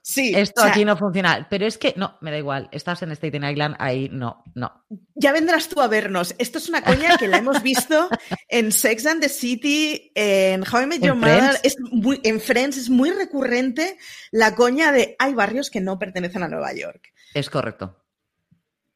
[0.06, 1.46] Sí, Esto o sea, aquí no funciona.
[1.48, 2.68] Pero es que, no, me da igual.
[2.72, 4.84] Estás en Staten Island, ahí no, no.
[5.14, 6.34] Ya vendrás tú a vernos.
[6.36, 8.10] Esto es una coña que la hemos visto
[8.50, 12.38] en Sex and the City, en How I Met ¿En Your Mother, es muy, en
[12.38, 13.96] Friends es muy recurrente
[14.30, 17.14] la coña de hay barrios que no pertenecen a Nueva York.
[17.32, 17.98] Es correcto.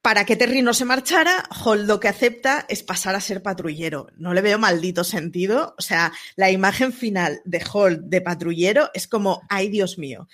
[0.03, 4.09] Para que Terry no se marchara, Holt lo que acepta es pasar a ser patrullero.
[4.19, 5.75] No le veo maldito sentido.
[5.79, 10.29] O sea, la imagen final de Holt de patrullero es como, ay Dios mío.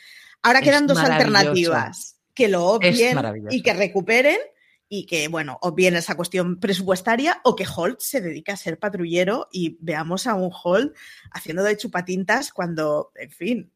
[0.45, 2.17] Ahora Es quedan dos alternativas.
[2.35, 3.17] Que lo obvien
[3.51, 4.39] y que recuperen
[4.89, 9.49] y que, bueno, obvien esa cuestión presupuestaria o que Holt se dedique a ser patrullero
[9.51, 10.95] y veamos a un Holt
[11.33, 13.73] haciendo de chupatintas cuando, en fin,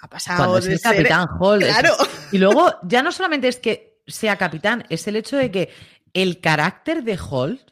[0.00, 1.28] ha pasado Cuando es de el ser- Capitán
[1.60, 1.96] es- Claro.
[2.30, 5.70] Y luego, ya no solamente es que sea capitán, es el hecho de que
[6.14, 7.70] el carácter de Holt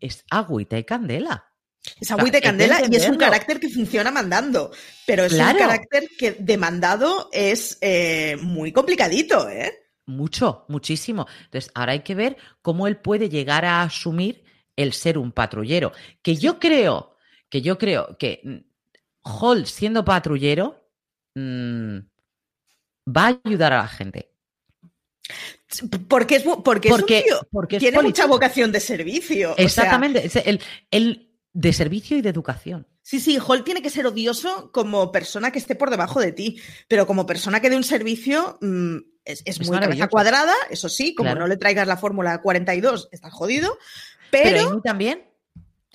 [0.00, 1.52] es agüita y candela.
[2.00, 4.70] Es agüita de candela y es un carácter que funciona mandando,
[5.06, 5.52] pero es Claro.
[5.52, 9.72] un carácter que demandado es eh, muy complicadito, ¿eh?
[10.06, 11.26] Mucho, muchísimo.
[11.44, 14.44] Entonces, ahora hay que ver cómo él puede llegar a asumir
[14.76, 15.92] el ser un patrullero.
[16.22, 17.16] Que yo creo,
[17.48, 18.56] que yo creo que mm,
[19.22, 20.90] Hall siendo patrullero
[21.34, 21.98] mm,
[23.16, 24.30] va a ayudar a la gente.
[26.08, 28.24] Porque es, bu- porque es un Porque, tío- porque es tiene policía.
[28.24, 29.52] mucha vocación de servicio.
[29.52, 30.30] o sea, Exactamente.
[30.48, 30.60] el,
[30.90, 31.23] el
[31.54, 32.86] de servicio y de educación.
[33.00, 36.60] sí, sí, Hall tiene que ser odioso como persona que esté por debajo de ti,
[36.88, 40.88] pero como persona que dé un servicio mm, es, es Es muy cabeza cuadrada, eso
[40.88, 41.40] sí, como Claro.
[41.40, 43.78] no le traigas la fórmula 42, estás jodido.
[44.30, 45.22] Pero, Pero, Amy también,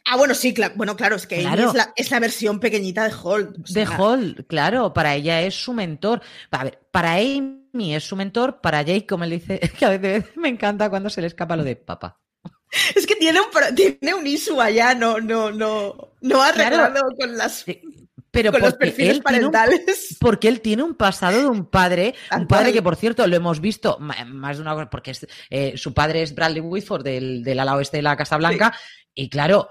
[0.06, 3.12] ah, bueno, sí, bueno, claro, es que Amy es, la, es la versión pequeñita de
[3.12, 3.54] Hall.
[3.58, 6.22] o de Hall, claro, para ella es su mentor.
[6.52, 10.26] A ver, para Amy es su mentor, para Jake, como él dice, que a veces
[10.38, 12.18] me encanta cuando se le escapa lo de papá.
[12.96, 16.78] Es que tiene un, tiene un issue allá, no, no, no, no ha Claro.
[16.78, 17.66] arreglado con, las,
[18.32, 20.18] Pero con los perfiles él tiene un- parentales.
[20.20, 23.60] porque él tiene un pasado de un padre, un padre que por cierto lo hemos
[23.60, 27.60] visto más de una vez, porque es, eh, su padre es Bradley Whitford del, del
[27.60, 28.74] ala oeste de la Casa Blanca,
[29.16, 29.70] y claro,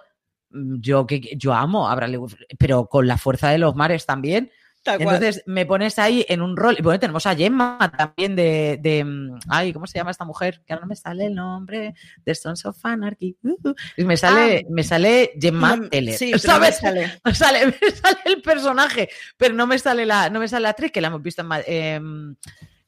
[0.50, 4.06] mm, yo que yo amo a Bradley Whitford, pero con la fuerza de los mares
[4.06, 4.50] también.
[4.86, 6.76] Entonces me pones ahí en un rol.
[6.78, 9.04] Y bueno, tenemos a Gemma también de, de.
[9.04, 10.62] mm, Ay, ¿cómo se llama esta mujer?
[10.66, 11.94] Que ahora no me sale el nombre.
[12.24, 13.36] De Sons of Anarchy.
[13.42, 13.74] Uh, uh.
[13.96, 16.14] Y me sale, me sale Gemma No, Teller.
[16.14, 16.76] sí, no me ¿sabes?
[16.80, 17.12] sale.
[17.24, 20.70] Me sale, me sale el personaje, pero no me sale la, no me sale la
[20.70, 22.36] actriz, que la hemos visto en em,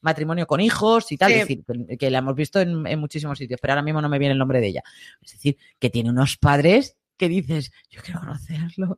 [0.00, 1.34] matrimonio con hijos y tal, Sí.
[1.34, 1.64] es decir,
[1.98, 4.38] que- la hemos visto en, en muchísimos sitios, pero ahora mismo no me viene el
[4.38, 4.82] nombre de ella.
[5.22, 8.96] Es decir, que tiene unos padres que dices, yo quiero conocerlos.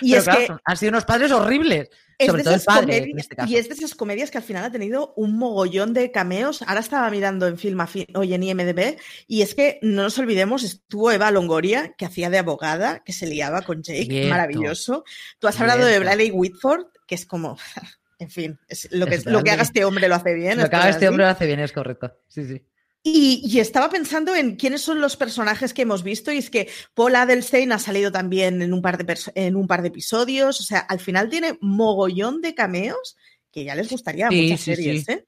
[0.00, 1.88] Y Pero es claro, que han sido unos padres horribles.
[2.18, 3.50] es sobre todo el padre, en este caso.
[3.50, 6.62] Y es de esas comedias que al final ha tenido un mogollón de cameos.
[6.62, 7.78] Ahora estaba mirando en Film
[8.14, 8.96] hoy en IMDB
[9.26, 13.26] y es que no nos olvidemos, estuvo Eva Longoria, que hacía de abogada, que se
[13.26, 14.30] liaba con Jake, Cierto.
[14.30, 15.04] maravilloso.
[15.38, 15.98] Tú has hablado de.
[15.98, 17.56] Bradley Whitford, que es como,
[18.18, 20.60] en fin, es lo, que, Es lo que haga este hombre lo hace bien.
[20.60, 21.10] Lo que haga es este así.
[21.10, 22.16] hombre lo hace bien, es correcto.
[22.28, 22.62] Sí, sí.
[23.06, 26.70] Y, y estaba pensando en quiénes son los personajes que hemos visto y es que
[26.94, 30.62] Paul Adelstein ha salido también en un par de, en un par de episodios, o
[30.62, 33.16] sea, al final tiene mogollón de cameos
[33.52, 35.12] que ya les gustaría a Sí, muchas sí, series, sí.
[35.12, 35.24] ¿eh?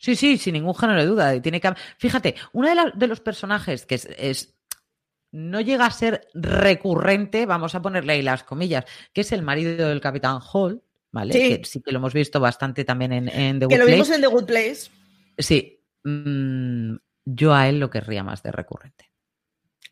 [0.00, 1.40] Sí, sí, sin ningún género de duda.
[1.40, 1.72] Tiene que...
[1.96, 4.54] Fíjate, uno de, la- de los personajes que es, es-
[5.30, 9.88] no llega a ser recurrente, vamos a ponerle ahí las comillas, que es el marido
[9.88, 11.32] del Capitán Hall, ¿vale?
[11.32, 11.58] Sí.
[11.58, 14.08] Que sí que lo hemos visto bastante también en, en The Que Good lo vimos
[14.08, 14.14] Place.
[14.16, 14.90] en The Good Place.
[15.38, 15.78] Sí.
[16.04, 16.96] Mm,
[17.26, 19.10] yo a él lo querría más de recurrente.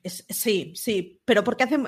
[0.02, 1.78] Es- sí, sí, pero porque hace...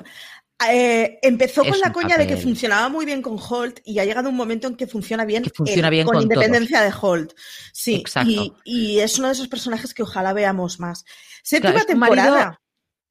[0.69, 4.05] eh, empezó Es con la coña de que funcionaba muy bien con Holt y ha
[4.05, 7.33] llegado un momento en que funciona bien, Que funciona bien con, con independencia de Holt.
[7.73, 8.29] Sí, Exacto.
[8.31, 11.03] y, y es uno de esos personajes que ojalá veamos más.
[11.43, 12.61] Séptima Claro, temporada.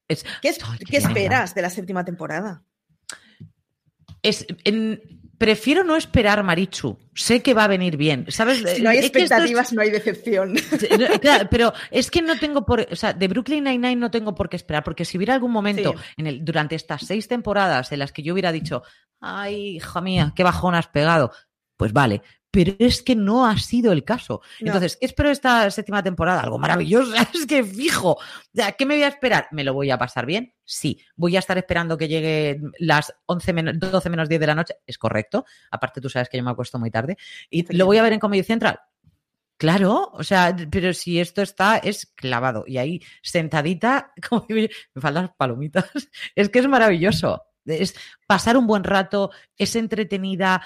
[0.08, 0.58] Es, ¿Qué, es-
[0.90, 2.64] qué esperas de la séptima temporada?
[4.22, 6.98] es- en- prefiero no esperar, Marichu.
[7.14, 8.26] Sé que va a venir bien.
[8.28, 8.62] ¿Sabes?
[8.76, 10.54] Si no hay es- expectativas, no hay decepción.
[11.20, 14.48] Claro, pero es que no tengo por, o sea, de Brooklyn Nine-Nine no tengo por
[14.48, 15.98] qué esperar, porque si hubiera algún momento Sí.
[16.18, 18.82] en el, durante estas seis temporadas en las que yo hubiera dicho,
[19.20, 21.32] ay, hija mía, qué bajón has pegado,
[21.76, 22.22] pues vale,
[22.54, 24.40] pero es que no ha sido el caso.
[24.60, 24.68] No.
[24.68, 26.40] Entonces, ¿qué espero esta séptima temporada?
[26.40, 28.16] Algo maravilloso, es que fijo.
[28.52, 29.48] Ya, ¿Qué me voy a esperar?
[29.50, 30.54] ¿Me lo voy a pasar bien?
[30.64, 31.00] Sí.
[31.16, 34.74] ¿Voy a estar esperando que llegue las 11 menos, 12 menos 10 de la noche?
[34.86, 35.44] Es correcto.
[35.72, 37.16] Aparte, tú sabes que yo me acuesto muy tarde.
[37.50, 38.78] ¿Y lo voy a ver en Comedy Central?
[39.56, 42.62] Claro, o sea, pero si esto está, es clavado.
[42.68, 44.68] Y ahí, sentadita, como me
[45.00, 45.90] faltan las palomitas.
[46.36, 47.42] Es que es maravilloso.
[47.66, 47.96] Es
[48.28, 50.62] pasar un buen rato, es entretenida.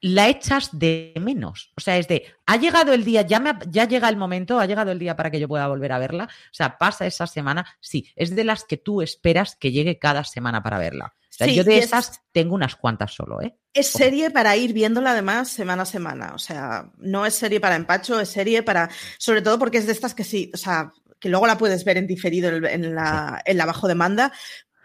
[0.00, 1.72] La echas de menos.
[1.76, 4.66] O sea, es de, ha llegado el día, ya, me ya llega el momento, ha
[4.66, 6.24] llegado el día para que yo pueda volver a verla.
[6.24, 7.66] O sea, pasa esa semana.
[7.80, 11.14] Sí, es de las que tú esperas que llegue cada semana para verla.
[11.20, 13.56] O sea, Sí, yo de es- esas tengo unas cuantas solo, ¿eh?
[13.74, 16.32] Es serie para ir viéndola además semana a semana.
[16.34, 18.88] O sea, no es serie para empacho, es serie para.
[19.18, 21.96] Sobre todo porque es de estas que sí, o sea, que luego la puedes ver
[21.96, 24.32] en diferido en la, en la bajo demanda.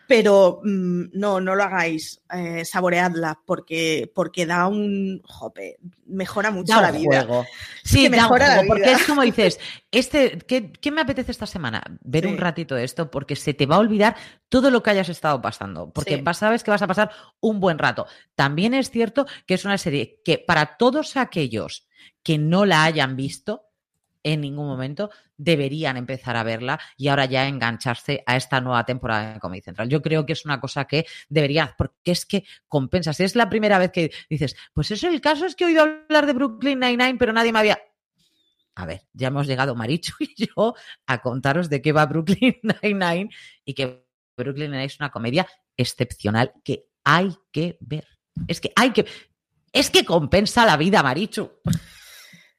[0.08, 5.22] Pero mm, no, no lo hagáis, eh, saboreadla, porque, porque da un.
[5.24, 7.26] Jope, mejora mucho Da la un vida.
[7.26, 7.45] juego.
[7.84, 8.95] Sí, que da un mejora la juego, porque vida.
[8.97, 9.60] es como dices,
[9.91, 11.82] este, ¿qué, qué me apetece esta semana?
[12.01, 12.30] Ver Sí.
[12.32, 14.16] un ratito esto, porque se te va a olvidar
[14.49, 16.24] todo lo que hayas estado pasando, porque Sí.
[16.34, 18.06] sabes que vas a pasar un buen rato.
[18.36, 21.88] También es cierto que es una serie que para todos aquellos
[22.24, 23.64] que no la hayan visto
[24.24, 29.34] en ningún momento, deberían empezar a verla y ahora ya engancharse a esta nueva temporada
[29.34, 29.89] de Comedy Central.
[29.89, 33.13] Yo creo que es una cosa que debería, porque es que compensa.
[33.13, 35.82] Si es la primera vez que dices, pues eso el caso es que he oído
[35.82, 37.80] hablar de Brooklyn Nine-Nine, pero nadie me había.
[38.76, 40.74] A ver, ya hemos llegado Marichu y yo
[41.05, 43.30] a contaros de qué va Brooklyn Nine-Nine
[43.65, 44.05] y que
[44.38, 45.47] Brooklyn Nine es una comedia
[45.78, 48.07] excepcional que hay que ver.
[48.47, 49.05] Es que hay que.
[49.71, 51.51] Es que compensa la vida, Marichu.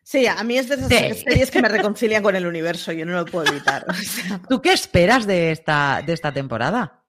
[0.04, 1.24] Sí, a mí es de esas Sí.
[1.24, 3.84] series que me reconcilian con el universo, yo no lo puedo evitar.
[3.88, 7.03] O sea, ¿Tú qué esperas de esta, de esta temporada?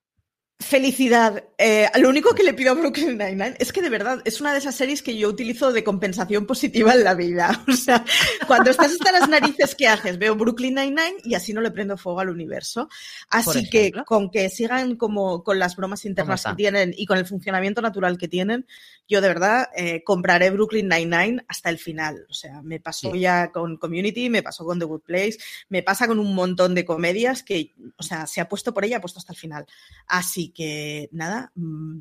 [0.58, 1.44] Felicidad.
[1.58, 4.54] Eh, lo único que le pido a Brooklyn Nine-Nine es que de verdad es una
[4.54, 7.62] de esas series que yo utilizo de compensación positiva en la vida.
[7.68, 8.06] O sea,
[8.48, 10.18] cuando estás hasta las narices, ¿qué haces?
[10.18, 12.88] Veo Brooklyn Nine-Nine y así no le prendo fuego al universo.
[13.30, 17.26] Así que con que sigan como con las bromas internas que tienen y con el
[17.26, 18.66] funcionamiento natural que tienen,
[19.10, 22.26] yo de verdad eh, compraré Brooklyn Nine-Nine hasta el final.
[22.30, 23.20] O sea, me pasó Sí.
[23.20, 25.38] ya con Community, me pasó con The Good Place,
[25.68, 28.98] me pasa con un montón de comedias que, o sea, se ha puesto por ella,
[28.98, 29.66] ha puesto hasta el final.
[30.08, 32.00] Así que nada, mm,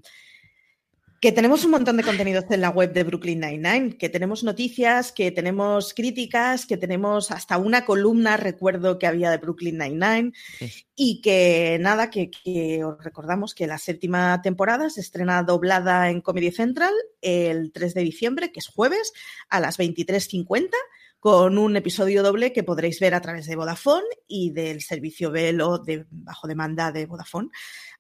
[1.20, 5.10] que tenemos un montón de contenidos en la web de Brooklyn Nine-Nine, que tenemos noticias,
[5.10, 10.70] que tenemos críticas, que tenemos hasta una columna, recuerdo que había de Brooklyn Nine-Nine, Sí.
[10.94, 16.20] y que nada, que, que os recordamos que la séptima temporada se estrena doblada en
[16.20, 16.92] Comedy Central
[17.22, 19.14] el 3 de diciembre, que es jueves,
[19.48, 20.76] a las 23.50
[21.20, 25.78] con un episodio doble que podréis ver a través de Vodafone y del servicio Velo
[25.78, 27.48] de bajo demanda de Vodafone.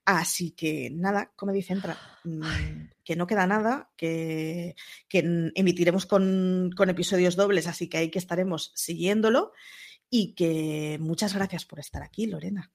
[0.04, 2.42] Así que nada, Comedy Central, mm,
[3.02, 4.76] que no queda nada, que,
[5.08, 9.52] que emitiremos con, con episodios dobles, así que ahí que estaremos siguiéndolo
[10.10, 12.70] y que muchas gracias por estar aquí, Lorena.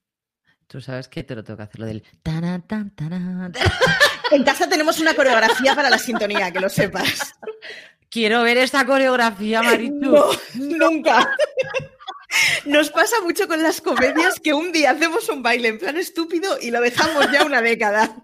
[0.66, 2.04] Tú sabes que te lo tengo que hacer lo del.
[2.22, 3.52] taran, taran.
[4.30, 7.34] En casa tenemos una coreografía para la sintonía, que lo sepas.
[8.08, 9.94] Quiero ver esta coreografía, Marichu.
[9.94, 11.36] No, nunca.
[12.64, 16.58] Nos pasa mucho con las comedias que un día hacemos un baile en plan estúpido
[16.60, 18.14] y lo dejamos ya una década.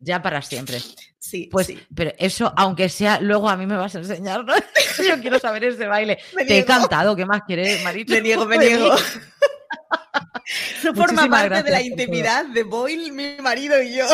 [0.00, 0.80] Ya para siempre.
[1.20, 1.80] Sí, Pues, sí.
[1.94, 4.54] pero eso, aunque sea, luego a mí me vas a enseñar, ¿no?
[5.08, 6.18] Yo quiero saber ese baile.
[6.34, 8.12] Me Te he cantado, ¿qué más quieres, Marichu?
[8.12, 8.92] Me niego, me niego.
[10.78, 14.06] Eso forma parte de la intimidad de Boyle, mi marido y yo.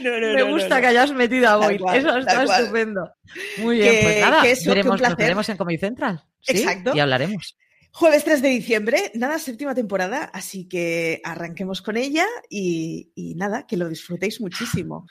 [0.00, 3.10] No, no, Me gusta que hayas metido a cual, Eso está estupendo.
[3.58, 6.24] Muy bien, Que- pues nada, que eso, que veremos, nos veremos en Comedy Central.
[6.40, 6.58] ¿sí?
[6.58, 6.92] Exacto.
[6.94, 7.56] Y hablaremos.
[7.92, 13.66] Jueves 3 de diciembre, nada, séptima temporada, así que arranquemos con ella y, y nada,
[13.66, 15.06] que lo disfrutéis muchísimo.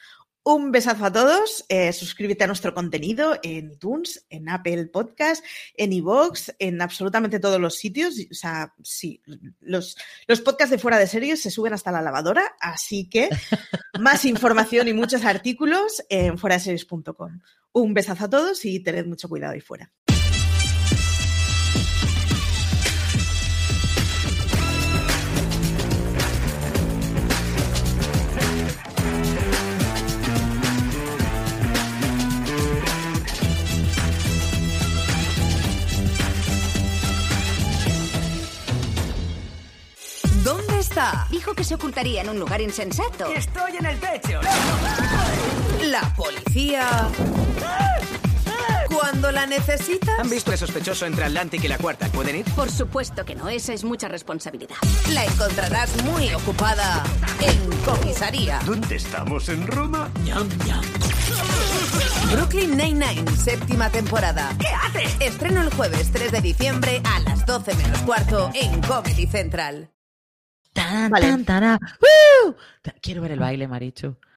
[0.48, 5.43] Un besazo a todos, eh, suscríbete a nuestro contenido en iTunes, en Apple Podcast,
[5.76, 8.14] en iVoox, en absolutamente todos los sitios.
[8.30, 9.24] O sea, sí,
[9.60, 13.28] los, los podcasts de fuera de series se suben hasta la lavadora, así que
[14.00, 17.39] más información y muchos artículos en fueradeseries.com.
[17.72, 19.91] Un besazo a todos y tened mucho cuidado ahí fuera.
[41.46, 43.28] Dijo que se ocultaría en un lugar insensato.
[43.28, 44.41] Estoy en el techo.
[45.84, 47.08] La policía.
[48.88, 50.18] Cuando cuando la necesitas?
[50.18, 52.08] ¿Han visto el sospechoso entre Atlantic y la cuarta?
[52.08, 52.46] ¿Pueden ir?
[52.56, 54.78] Por supuesto que no, esa es mucha responsabilidad.
[55.12, 57.04] La encontrarás muy ocupada
[57.39, 58.58] en comisaría.
[58.66, 60.10] ¿Dónde estamos en Roma?
[60.24, 60.84] Ñam, ñam.
[62.32, 64.52] Brooklyn Nine-Nine, séptima temporada.
[64.58, 65.16] ¿Qué haces?
[65.20, 69.91] Estreno el jueves 3 de diciembre a las 12 menos cuarto en Comedy Central.
[70.76, 71.26] Tan, Vale.
[71.26, 71.80] tan, tará.
[72.01, 72.53] ¡Uh!
[73.01, 74.17] Quiero ver el baile, Marichu.